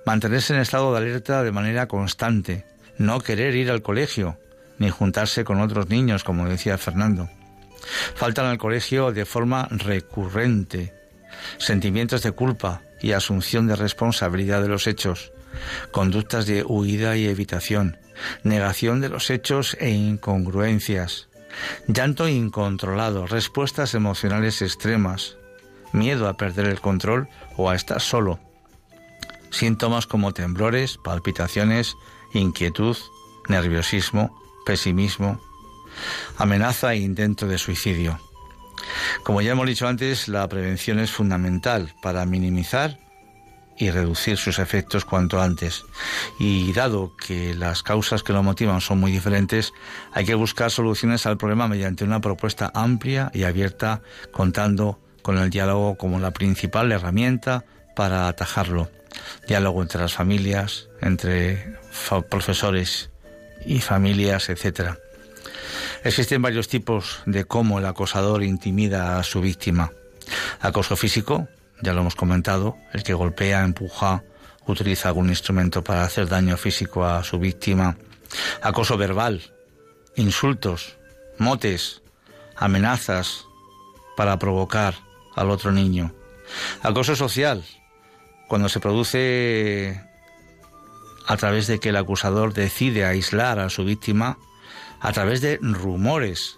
[0.05, 2.65] mantenerse en estado de alerta de manera constante,
[2.97, 4.37] no querer ir al colegio,
[4.79, 7.29] ni juntarse con otros niños, como decía Fernando.
[8.15, 10.93] Faltan al colegio de forma recurrente,
[11.57, 15.31] sentimientos de culpa y asunción de responsabilidad de los hechos,
[15.91, 17.97] conductas de huida y evitación,
[18.43, 21.27] negación de los hechos e incongruencias,
[21.87, 25.37] llanto incontrolado, respuestas emocionales extremas,
[25.91, 28.39] miedo a perder el control o a estar solo,
[29.49, 31.95] síntomas como temblores, palpitaciones,
[32.33, 32.97] inquietud,
[33.49, 35.41] nerviosismo, pesimismo,
[36.37, 38.19] amenaza e intento de suicidio.
[39.23, 42.99] Como ya hemos dicho antes, la prevención es fundamental para minimizar
[43.81, 45.85] y reducir sus efectos cuanto antes.
[46.39, 49.73] Y dado que las causas que lo motivan son muy diferentes,
[50.13, 55.49] hay que buscar soluciones al problema mediante una propuesta amplia y abierta, contando con el
[55.49, 57.65] diálogo como la principal herramienta
[57.95, 58.91] para atajarlo.
[59.47, 61.75] Diálogo entre las familias, entre
[62.29, 63.09] profesores
[63.65, 64.99] y familias, etcétera.
[66.03, 69.91] Existen varios tipos de cómo el acosador intimida a su víctima.
[70.59, 71.47] Acoso físico,
[71.81, 74.23] ya lo hemos comentado, el que golpea, empuja,
[74.67, 77.97] utiliza algún instrumento para hacer daño físico a su víctima.
[78.61, 79.41] Acoso verbal,
[80.15, 80.97] insultos,
[81.37, 82.01] motes,
[82.55, 83.45] amenazas
[84.15, 84.95] para provocar
[85.35, 86.13] al otro niño.
[86.81, 87.63] Acoso social,
[88.47, 90.01] cuando se produce
[91.27, 94.37] a través de que el acusador decide aislar a su víctima
[94.99, 96.57] a través de rumores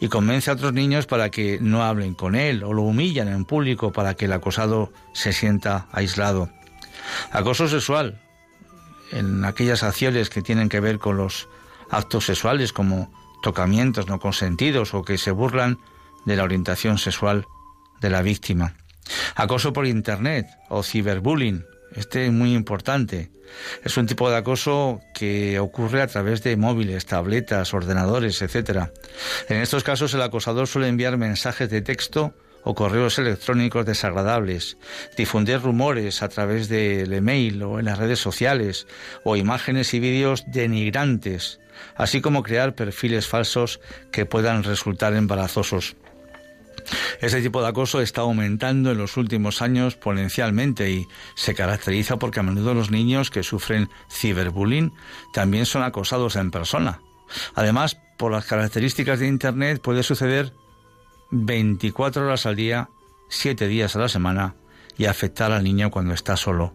[0.00, 3.44] y convence a otros niños para que no hablen con él o lo humillan en
[3.44, 6.50] público para que el acosado se sienta aislado.
[7.30, 8.20] Acoso sexual,
[9.10, 11.48] en aquellas acciones que tienen que ver con los
[11.90, 13.12] actos sexuales como
[13.42, 15.78] tocamientos no consentidos o que se burlan
[16.24, 17.46] de la orientación sexual
[18.00, 18.74] de la víctima.
[19.34, 21.64] Acoso por Internet o ciberbullying,
[21.96, 23.30] este es muy importante.
[23.84, 28.88] Es un tipo de acoso que ocurre a través de móviles, tabletas, ordenadores, etc.
[29.48, 32.34] En estos casos el acosador suele enviar mensajes de texto
[32.64, 34.76] o correos electrónicos desagradables,
[35.16, 38.86] difundir rumores a través del email o en las redes sociales,
[39.24, 41.60] o imágenes y vídeos denigrantes,
[41.96, 43.80] así como crear perfiles falsos
[44.12, 45.96] que puedan resultar embarazosos.
[47.20, 52.40] Este tipo de acoso está aumentando en los últimos años exponencialmente y se caracteriza porque
[52.40, 54.92] a menudo los niños que sufren ciberbullying
[55.32, 57.00] también son acosados en persona.
[57.54, 60.52] Además, por las características de Internet puede suceder
[61.30, 62.88] 24 horas al día,
[63.28, 64.54] 7 días a la semana
[64.98, 66.74] y afectar al niño cuando está solo.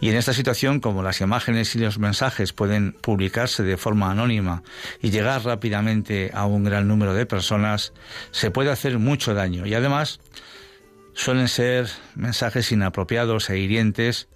[0.00, 4.62] Y en esta situación, como las imágenes y los mensajes pueden publicarse de forma anónima
[5.00, 7.92] y llegar rápidamente a un gran número de personas,
[8.30, 9.66] se puede hacer mucho daño.
[9.66, 10.20] Y además,
[11.14, 14.28] suelen ser mensajes inapropiados e hirientes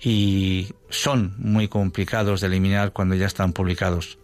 [0.00, 4.18] y son muy complicados de eliminar cuando ya están publicados.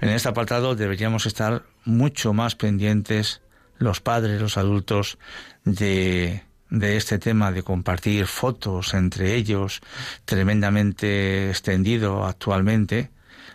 [0.00, 3.42] En este apartado deberíamos estar mucho más pendientes
[3.78, 5.18] los padres, los adultos,
[5.64, 6.42] de
[6.72, 9.82] de este tema de compartir fotos entre ellos,
[10.24, 13.10] tremendamente extendido actualmente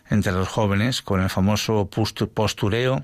[0.10, 3.04] entre los jóvenes, con el famoso postureo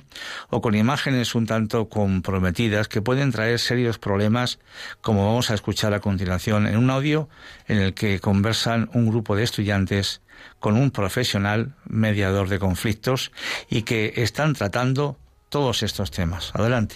[0.52, 4.60] o con imágenes un tanto comprometidas que pueden traer serios problemas,
[5.02, 7.28] como vamos a escuchar a continuación en un audio
[7.68, 10.22] en el que conversan un grupo de estudiantes
[10.60, 13.32] con un profesional mediador de conflictos
[13.68, 15.18] y que están tratando
[15.50, 16.52] todos estos temas.
[16.54, 16.96] Adelante.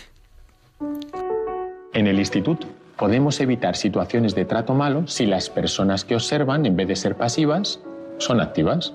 [1.93, 6.75] En el instituto podemos evitar situaciones de trato malo si las personas que observan, en
[6.75, 7.79] vez de ser pasivas,
[8.17, 8.93] son activas.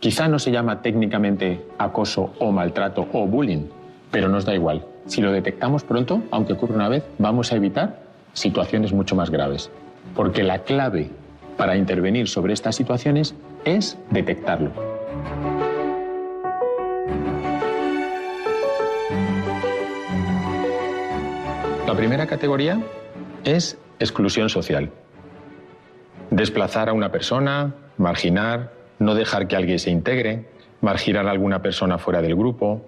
[0.00, 3.68] Quizá no se llama técnicamente acoso o maltrato o bullying,
[4.10, 4.84] pero nos da igual.
[5.06, 8.02] Si lo detectamos pronto, aunque ocurra una vez, vamos a evitar
[8.32, 9.70] situaciones mucho más graves.
[10.14, 11.10] Porque la clave
[11.56, 13.34] para intervenir sobre estas situaciones
[13.64, 14.72] es detectarlo.
[21.86, 22.80] La primera categoría
[23.44, 24.90] es exclusión social.
[26.30, 30.48] Desplazar a una persona, marginar, no dejar que alguien se integre,
[30.80, 32.82] marginar a alguna persona fuera del grupo.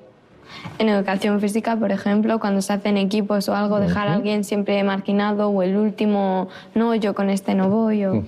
[0.79, 4.83] En educación física, por ejemplo, cuando se hacen equipos o algo, dejar a alguien siempre
[4.85, 8.05] marginado o el último, no, yo con este no voy.
[8.05, 8.25] O...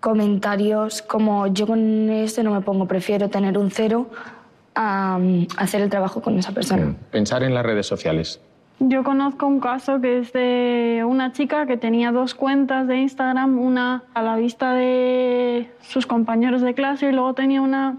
[0.00, 4.08] Comentarios como yo con este no me pongo, prefiero tener un cero
[4.74, 6.94] a um, hacer el trabajo con esa persona.
[7.10, 8.40] Pensar en las redes sociales.
[8.82, 13.58] Yo conozco un caso que es de una chica que tenía dos cuentas de Instagram,
[13.58, 17.98] una a la vista de sus compañeros de clase y luego tenía una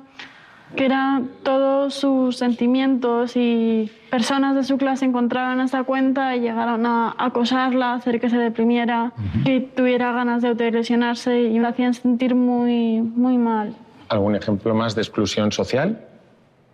[0.76, 6.86] que era todos sus sentimientos y personas de su clase encontraron esa cuenta y llegaron
[6.88, 9.12] a acosarla, hacer que se deprimiera,
[9.46, 13.76] que tuviera ganas de autolesionarse y la hacían sentir muy, muy mal.
[14.10, 16.08] ¿Algún ejemplo más de exclusión social?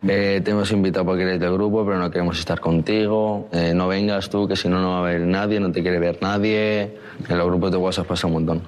[0.08, 3.50] Eh, te hemos invitado porque eres del grupo, pero no queremos estar contigo.
[3.52, 6.00] Eh, no vengas tú, que si no, no va a haber nadie, no te quiere
[6.00, 6.98] ver nadie.
[7.28, 8.62] En los grupos de WhatsApp pasa un montón.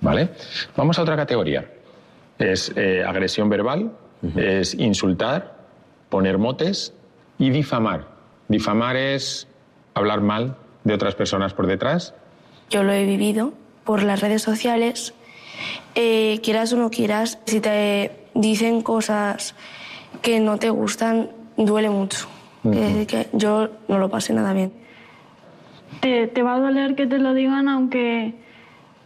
[0.00, 0.30] Vale.
[0.76, 1.70] Vamos a otra categoría.
[2.38, 3.92] Es eh, agresión verbal,
[4.36, 5.56] es insultar,
[6.08, 6.94] poner motes
[7.38, 8.08] y difamar.
[8.48, 9.46] Difamar es
[9.94, 12.14] hablar mal de otras personas por detrás.
[12.70, 13.52] Yo lo he vivido
[13.84, 15.12] por las redes sociales.
[15.94, 19.54] Eh, quieras o no quieras, si te dicen cosas
[20.22, 22.28] que no te gustan, duele mucho.
[22.64, 24.72] Es decir, que yo no lo pasé nada bien.
[26.00, 28.34] Te, te va a doler que te lo digan aunque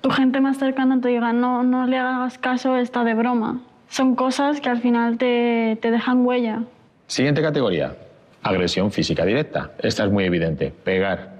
[0.00, 3.62] tu gente más cercana te diga no, no le hagas caso, está de broma.
[3.88, 6.64] Son cosas que al final te, te dejan huella.
[7.06, 7.96] Siguiente categoría,
[8.42, 9.70] agresión física directa.
[9.78, 11.33] Esta es muy evidente, pegar.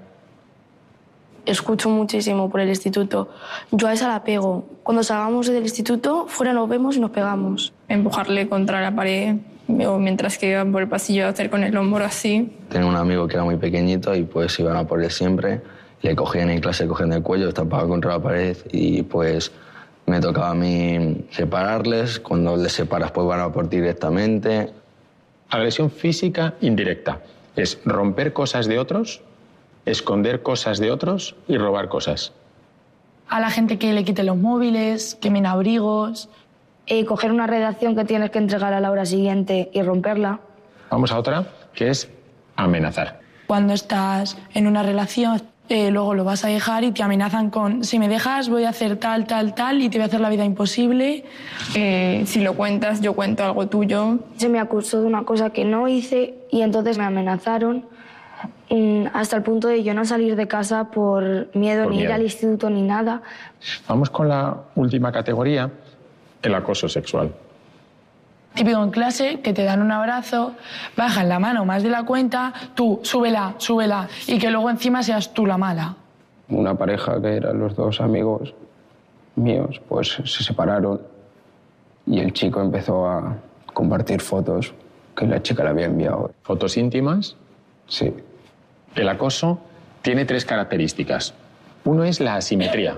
[1.45, 3.29] Escucho muchísimo por el instituto.
[3.71, 4.65] Yo a esa la pego.
[4.83, 7.73] Cuando salgamos del instituto, fuera nos vemos y nos pegamos.
[7.87, 9.35] empujarle contra la pared
[9.67, 12.51] o mientras que iba por el pasillo hacer con el hombro así.
[12.69, 15.61] Tenía un amigo que era muy pequeñito y pues iban a por él siempre.
[16.01, 19.51] Le cogían en clase, cogían el cuello, estampaba contra la pared y pues
[20.05, 22.19] me tocaba a mí separarles.
[22.19, 24.71] Cuando les separas pues van a por ti directamente.
[25.49, 27.21] Agresión física indirecta.
[27.55, 29.21] Es romper cosas de otros,
[29.85, 32.33] esconder cosas de otros y robar cosas.
[33.27, 36.29] A la gente que le quite los móviles, quemen abrigos.
[36.87, 40.39] Eh, coger una redacción que tienes que entregar a la hora siguiente y romperla.
[40.91, 42.09] Vamos a otra, que es
[42.55, 43.21] amenazar.
[43.47, 47.83] Cuando estás en una relación, eh, luego lo vas a dejar y te amenazan con
[47.83, 50.29] si me dejas voy a hacer tal, tal, tal y te voy a hacer la
[50.29, 51.25] vida imposible.
[51.73, 54.19] Eh, si lo cuentas, yo cuento algo tuyo.
[54.37, 57.85] Se me acusó de una cosa que no hice y entonces me amenazaron
[59.13, 62.15] hasta el punto de yo no salir de casa por miedo Por ni ir miedo.
[62.15, 63.21] al instituto ni nada.
[63.87, 65.69] Vamos con la última categoría,
[66.41, 67.31] el acoso sexual.
[68.55, 70.53] Típico en clase que te dan un abrazo,
[70.95, 75.33] bajan la mano más de la cuenta, tú súbela, súbela y que luego encima seas
[75.33, 75.95] tú la mala.
[76.47, 78.53] Una pareja que eran los dos amigos
[79.35, 81.01] míos, pues se separaron
[82.07, 83.35] y el chico empezó a
[83.73, 84.73] compartir fotos
[85.17, 86.31] que la chica le había enviado.
[86.43, 87.35] ¿Fotos íntimas?
[87.87, 88.13] Sí.
[88.95, 89.59] El acoso
[90.01, 91.33] tiene tres características.
[91.83, 92.97] Uno es la asimetría.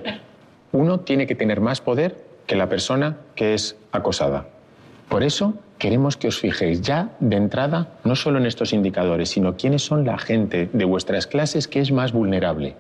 [0.71, 4.47] Uno tiene que tener más poder que la persona que es acosada.
[5.09, 9.57] Por eso queremos que os fijéis ya de entrada no solo en estos indicadores, sino
[9.57, 12.75] quiénes son la gente de vuestras clases que es más vulnerable.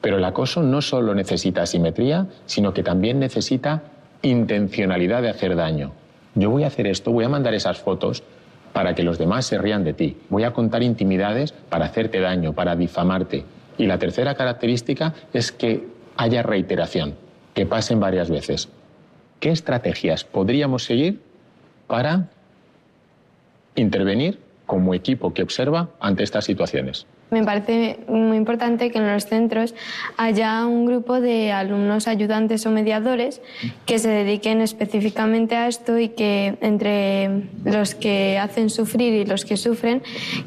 [0.00, 3.82] Pero el acoso no solo necesita asimetría, sino que también necesita
[4.22, 5.92] intencionalidad de hacer daño.
[6.34, 8.22] Yo voy a hacer esto, voy a mandar esas fotos
[8.72, 10.16] para que los demás se rían de ti.
[10.28, 13.44] Voy a contar intimidades para hacerte daño, para difamarte.
[13.78, 17.14] Y la tercera característica es que haya reiteración,
[17.54, 18.68] que pasen varias veces.
[19.40, 21.20] ¿Qué estrategias podríamos seguir
[21.86, 22.28] para
[23.74, 27.06] intervenir como equipo que observa ante estas situaciones?
[27.30, 29.74] Me parece muy importante que en los centros
[30.16, 33.40] haya un grupo de alumnos ayudantes o mediadores
[33.86, 37.30] que se dediquen específicamente a esto y que entre
[37.64, 40.02] los que hacen sufrir y los que sufren,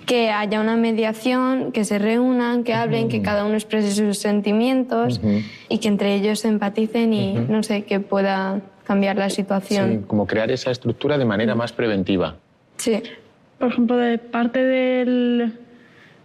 [0.06, 5.22] que haya una mediación, que se reúnan, que hablen, que cada uno exprese sus sentimientos
[5.70, 10.00] y que entre ellos se empaticen y no sé, que pueda cambiar la situación.
[10.02, 12.36] Sí, como crear esa estructura de manera más preventiva.
[12.76, 13.02] Sí.
[13.58, 15.54] Por ejemplo, de parte del-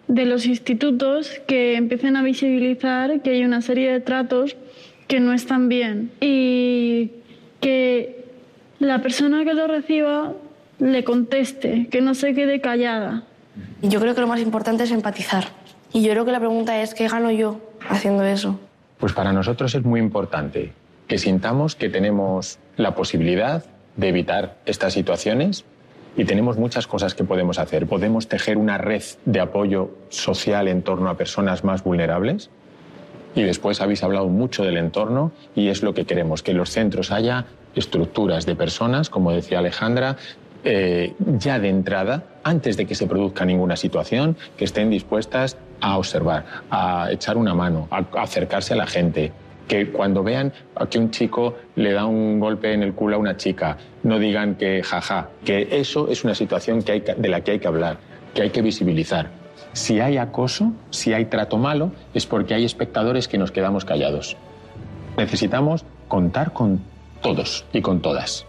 [0.08, 4.56] de los institutos que empiecen a visibilizar que hay una serie de tratos
[5.06, 7.10] que no están bien y
[7.60, 8.24] que
[8.78, 10.32] la persona que lo reciba
[10.78, 13.24] le conteste, que no se quede callada.
[13.82, 15.46] Y yo creo que lo más importante es empatizar.
[15.92, 18.58] Y yo creo que la pregunta es, ¿qué gano yo haciendo eso?
[18.98, 20.72] Pues para nosotros es muy importante
[21.06, 23.64] que sintamos que tenemos la posibilidad
[23.96, 25.64] de evitar estas situaciones
[26.16, 27.86] y tenemos muchas cosas que podemos hacer.
[27.86, 32.50] Podemos tejer una red de apoyo social en torno a personas más vulnerables
[33.34, 36.70] y después habéis hablado mucho del entorno y es lo que queremos, que en los
[36.70, 40.16] centros haya estructuras de personas, como decía Alejandra,
[40.64, 45.96] eh, ya de entrada, antes de que se produzca ninguna situación, que estén dispuestas a
[45.96, 49.32] observar, a echar una mano, a acercarse a la gente,
[49.68, 53.18] que cuando vean a que un chico le da un golpe en el culo a
[53.18, 57.42] una chica, no digan que jaja, que eso es una situación que hay de la
[57.42, 57.98] que hay que hablar,
[58.34, 59.30] que hay que visibilizar.
[59.74, 64.36] Si hay acoso, si hay trato malo, es porque hay espectadores que nos quedamos callados.
[65.16, 66.80] Necesitamos contar con
[67.20, 68.46] todos y con todas.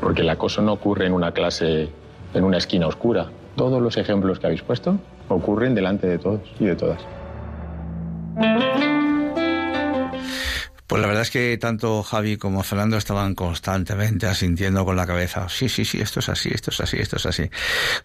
[0.00, 1.90] Porque el acoso no ocurre en una clase,
[2.34, 3.26] en una esquina oscura.
[3.54, 4.98] Todos los ejemplos que habéis puesto
[5.28, 7.00] ocurren delante de todos y de todas.
[10.88, 15.46] Pues la verdad es que tanto Javi como Fernando estaban constantemente asintiendo con la cabeza.
[15.50, 17.50] Sí, sí, sí, esto es así, esto es así, esto es así.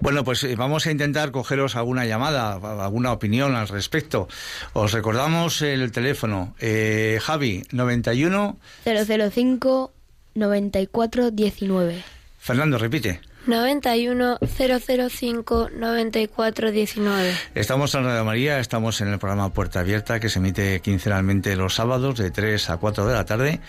[0.01, 4.27] Bueno, pues eh, vamos a intentar cogeros alguna llamada, alguna opinión al respecto.
[4.73, 6.55] Os recordamos el teléfono.
[6.59, 9.93] Eh, Javi, 91 005
[10.35, 12.03] 94 19.
[12.37, 13.21] Fernando, repite.
[13.45, 17.33] 91 005 94 19.
[17.55, 21.75] Estamos en Radio María, estamos en el programa Puerta Abierta que se emite quincenalmente los
[21.75, 23.59] sábados de 3 a 4 de la tarde.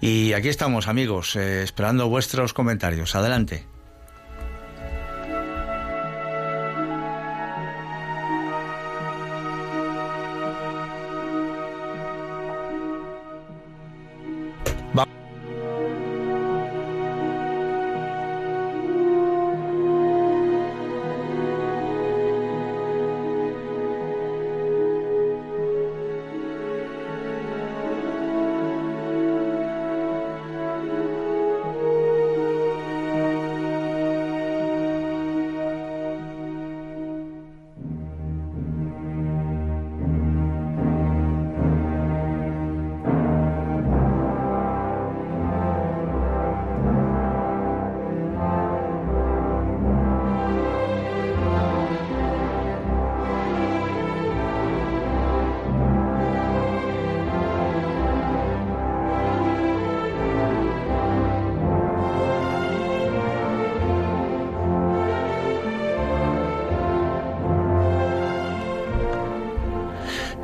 [0.00, 3.14] Y aquí estamos, amigos, eh, esperando vuestros comentarios.
[3.14, 3.64] Adelante.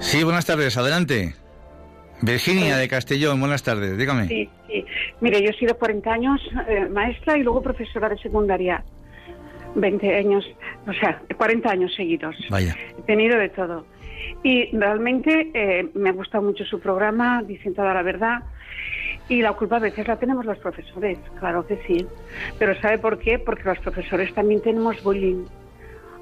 [0.06, 1.34] Sí, buenas tardes, adelante.
[2.22, 4.28] Virginia de Castellón, buenas tardes, dígame.
[4.28, 4.84] Sí, sí.
[5.20, 8.84] Mire, yo he sido 40 años eh, maestra y luego profesora de secundaria.
[9.74, 10.46] 20 años,
[10.86, 12.36] o sea, 40 años seguidos.
[12.48, 12.76] Vaya.
[12.96, 13.84] He tenido de todo.
[14.44, 18.44] Y realmente eh, me ha gustado mucho su programa, dicen toda la verdad.
[19.28, 22.06] Y la culpa a veces la tenemos los profesores, claro que sí.
[22.60, 23.40] Pero ¿sabe por qué?
[23.40, 25.46] Porque los profesores también tenemos bullying.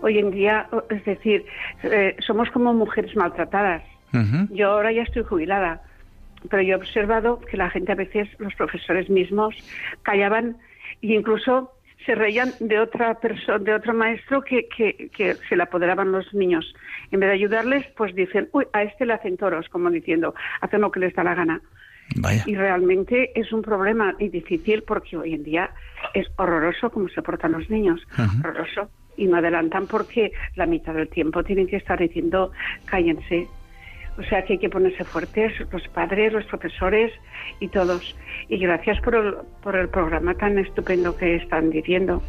[0.05, 1.47] Hoy en día, es decir,
[1.83, 3.83] eh, somos como mujeres maltratadas.
[4.51, 5.81] Yo ahora ya estoy jubilada,
[6.51, 9.55] pero yo he observado que la gente a veces, los profesores mismos,
[10.03, 10.59] callaban
[11.01, 11.73] e incluso
[12.05, 16.35] se reían de otra persona, de otro maestro que, que, que se le apoderaban los
[16.35, 16.75] niños.
[17.11, 20.83] En vez de ayudarles, pues dicen, uy, a este le hacen toros, como diciendo, hacen
[20.83, 21.63] lo que les da la gana.
[22.45, 25.71] Y realmente es un problema y difícil porque hoy en día
[26.13, 28.07] es horroroso cómo se portan los niños,
[28.45, 28.91] horroroso.
[29.17, 32.51] Y no adelantan porque la mitad del tiempo tienen que estar diciendo
[32.87, 33.47] cállense.
[34.17, 37.13] O sea que hay que ponerse fuertes, los padres, los profesores
[37.61, 38.15] y todos.
[38.49, 42.23] Y gracias por el, por el programa tan estupendo que están diciendo.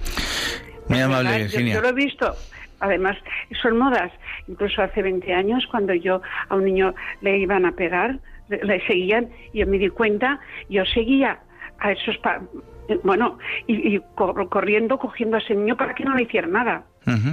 [0.90, 1.38] Muy amable, ¿verdad?
[1.40, 1.76] Yo- Virginia.
[1.76, 2.34] Yo, lo he visto.
[2.80, 3.18] Además,
[3.62, 4.12] son modas.
[4.48, 8.18] Incluso hace 20 años, cuando yo a un niño le iban a pegar,
[8.50, 11.40] le, le seguían, y yo me di cuenta, yo seguía
[11.80, 12.18] a esos.
[12.18, 12.42] pa-
[13.04, 16.84] bueno, y, y cor- corriendo, cogiendo a ese niño para que no le hiciera nada.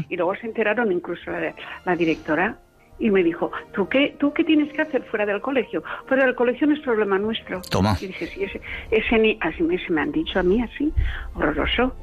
[0.09, 1.55] Y luego se enteraron incluso la,
[1.87, 2.59] la directora
[2.99, 5.83] y me dijo, ¿tú qué, ¿tú qué tienes que hacer fuera del colegio?
[6.07, 7.63] Fuera del colegio no es problema nuestro.
[7.71, 7.97] Toma.
[8.01, 10.93] Y dije, sí, ese, ese así me, se me han dicho a mí así,
[11.35, 11.95] horroroso.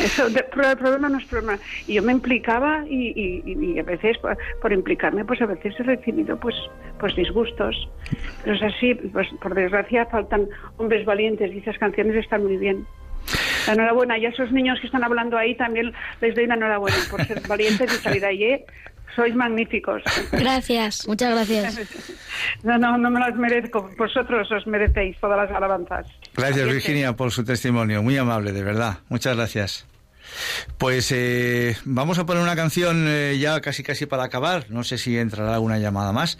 [0.00, 1.58] Eso, de- el problema no es problema.
[1.86, 5.82] Y yo me implicaba y, y- a veces, por, por implicarme, pues a veces he
[5.82, 6.54] recibido pues,
[6.98, 7.88] pues disgustos.
[8.44, 12.86] Pero es así, pues por desgracia faltan hombres valientes y esas canciones están muy bien.
[13.66, 14.18] La enhorabuena.
[14.18, 17.40] Y a esos niños que están hablando ahí también les doy la enhorabuena por ser
[17.46, 18.44] valientes y salir de allí.
[18.44, 18.64] ¿eh?
[19.14, 20.02] Sois magníficos.
[20.32, 21.06] Gracias.
[21.06, 22.18] Muchas gracias.
[22.64, 23.88] No, no, no me las merezco.
[23.98, 26.06] Vosotros os merecéis todas las alabanzas.
[26.34, 28.02] Gracias, Virginia, por su testimonio.
[28.02, 28.98] Muy amable, de verdad.
[29.08, 29.86] Muchas gracias.
[30.78, 34.66] Pues eh, vamos a poner una canción eh, ya casi casi para acabar.
[34.70, 36.38] No sé si entrará alguna llamada más.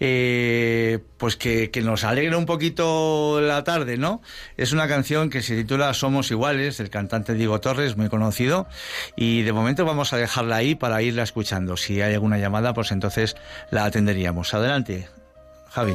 [0.00, 4.22] Eh, pues que, que nos alegre un poquito la tarde, ¿no?
[4.56, 8.66] Es una canción que se titula Somos Iguales, del cantante Diego Torres, muy conocido.
[9.16, 11.76] Y de momento vamos a dejarla ahí para irla escuchando.
[11.76, 13.36] Si hay alguna llamada, pues entonces
[13.70, 14.54] la atenderíamos.
[14.54, 15.08] Adelante,
[15.70, 15.94] Javi.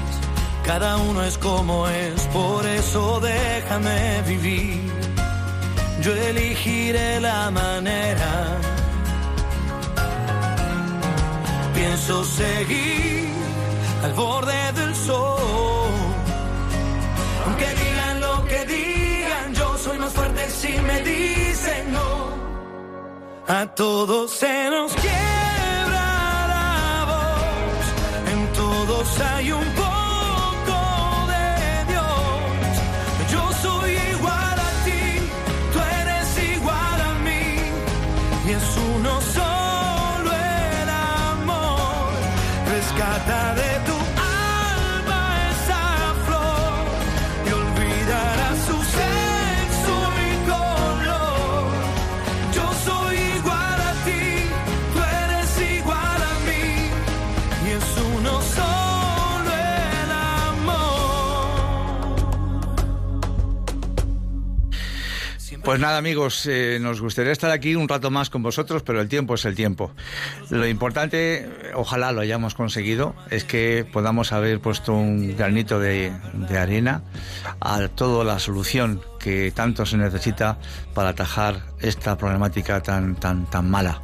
[0.65, 4.91] Cada uno es como es, por eso déjame vivir.
[6.01, 8.57] Yo elegiré la manera.
[11.73, 13.29] Pienso seguir
[14.03, 15.91] al borde del sol.
[17.45, 22.31] Aunque digan lo que digan, yo soy más fuerte si me dicen no.
[23.47, 25.20] A todos se nos quiebra
[65.71, 69.07] Pues nada, amigos, eh, nos gustaría estar aquí un rato más con vosotros, pero el
[69.07, 69.93] tiempo es el tiempo.
[70.49, 76.57] Lo importante, ojalá lo hayamos conseguido, es que podamos haber puesto un granito de, de
[76.57, 77.03] arena
[77.61, 80.57] a toda la solución que tanto se necesita
[80.93, 84.01] para atajar esta problemática tan, tan, tan mala.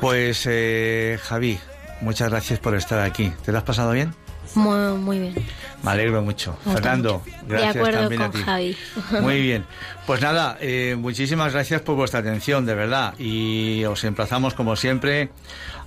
[0.00, 1.60] Pues, eh, Javi,
[2.00, 3.32] muchas gracias por estar aquí.
[3.44, 4.16] ¿Te lo has pasado bien?
[4.54, 5.34] Muy, muy bien.
[5.82, 6.56] Me alegro mucho.
[6.64, 8.42] Fernando, gracias de acuerdo también con a ti.
[8.44, 8.76] Javi.
[9.20, 9.64] Muy bien.
[10.06, 13.14] Pues nada, eh, muchísimas gracias por vuestra atención, de verdad.
[13.18, 15.30] Y os emplazamos, como siempre,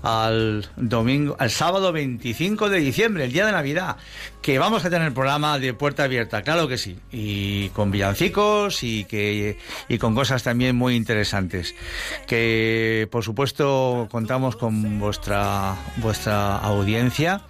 [0.06, 3.98] al domingo, al sábado 25 de diciembre, el día de Navidad,
[4.44, 7.00] que vamos a tener programa de puerta abierta, claro que sí.
[7.12, 9.58] Y con villancicos y que
[9.90, 11.74] y con cosas también muy interesantes.
[12.28, 17.42] Que por supuesto contamos con vuestra vuestra audiencia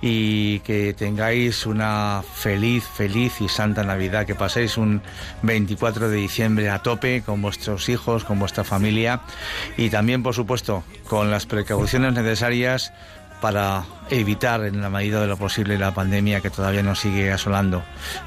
[0.00, 5.02] y que tengáis una feliz, feliz y santa Navidad, que paséis un
[5.42, 9.22] 24 de diciembre a tope con vuestros hijos, con vuestra familia
[9.76, 12.92] y también, por supuesto, con las precauciones necesarias
[13.40, 17.82] para evitar en la medida de lo posible la pandemia que todavía nos sigue asolando.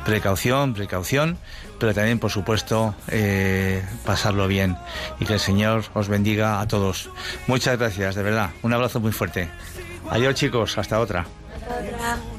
[0.06, 1.38] Precaución, precaución,
[1.80, 4.78] pero también, por supuesto, eh, pasarlo bien
[5.20, 7.10] y que el Señor os bendiga a todos.
[7.48, 8.52] Muchas gracias, de verdad.
[8.62, 9.50] Un abrazo muy fuerte.
[10.10, 11.26] Adiós chicos, hasta otra.
[11.60, 12.39] Y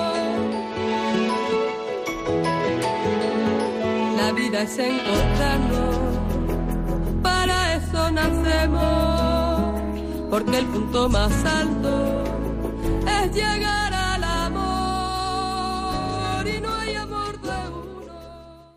[4.51, 4.77] Vida es
[7.23, 9.81] para eso nacemos,
[10.29, 12.23] porque el punto más alto
[13.07, 13.80] es llegar